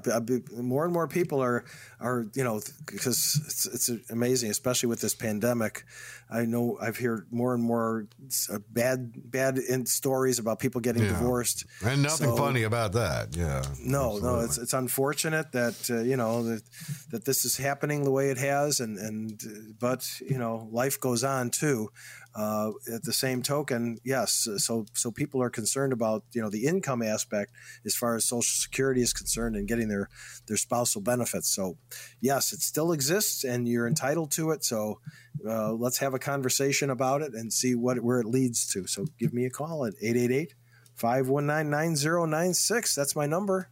[0.52, 1.64] More and more people are
[2.02, 5.86] are you know because it's it's amazing, especially with this pandemic.
[6.30, 8.08] I know I've heard more and more
[8.52, 11.10] uh, bad bad stories about people getting yeah.
[11.10, 13.34] divorced, and nothing so, funny about that.
[13.34, 14.22] Yeah, no, absolutely.
[14.22, 14.40] no.
[14.42, 16.64] It's it's unfortunate that uh, you know that
[17.12, 19.42] that this is happening the way it has, and and
[19.80, 21.92] but you know life goes on too.
[22.36, 26.66] Uh, at the same token, yes, so so people are concerned about you know the
[26.66, 27.52] income aspect
[27.86, 30.10] as far as Social Security is concerned and getting their
[30.48, 31.54] their spousal benefits.
[31.54, 31.78] So
[32.22, 34.64] yes, it still exists and you're entitled to it.
[34.64, 35.00] So
[35.48, 38.88] uh, let's have a conversation about it and see what where it leads to.
[38.88, 40.56] So give me a call at 888
[40.96, 42.96] 519 9096.
[42.96, 43.70] That's my number.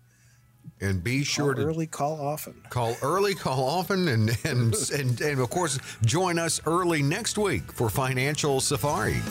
[0.80, 2.56] And be sure call to early call often.
[2.70, 7.72] Call early, call often, and and, and and of course join us early next week
[7.72, 9.22] for Financial Safari.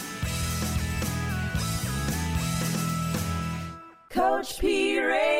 [4.10, 5.39] Coach P Radio.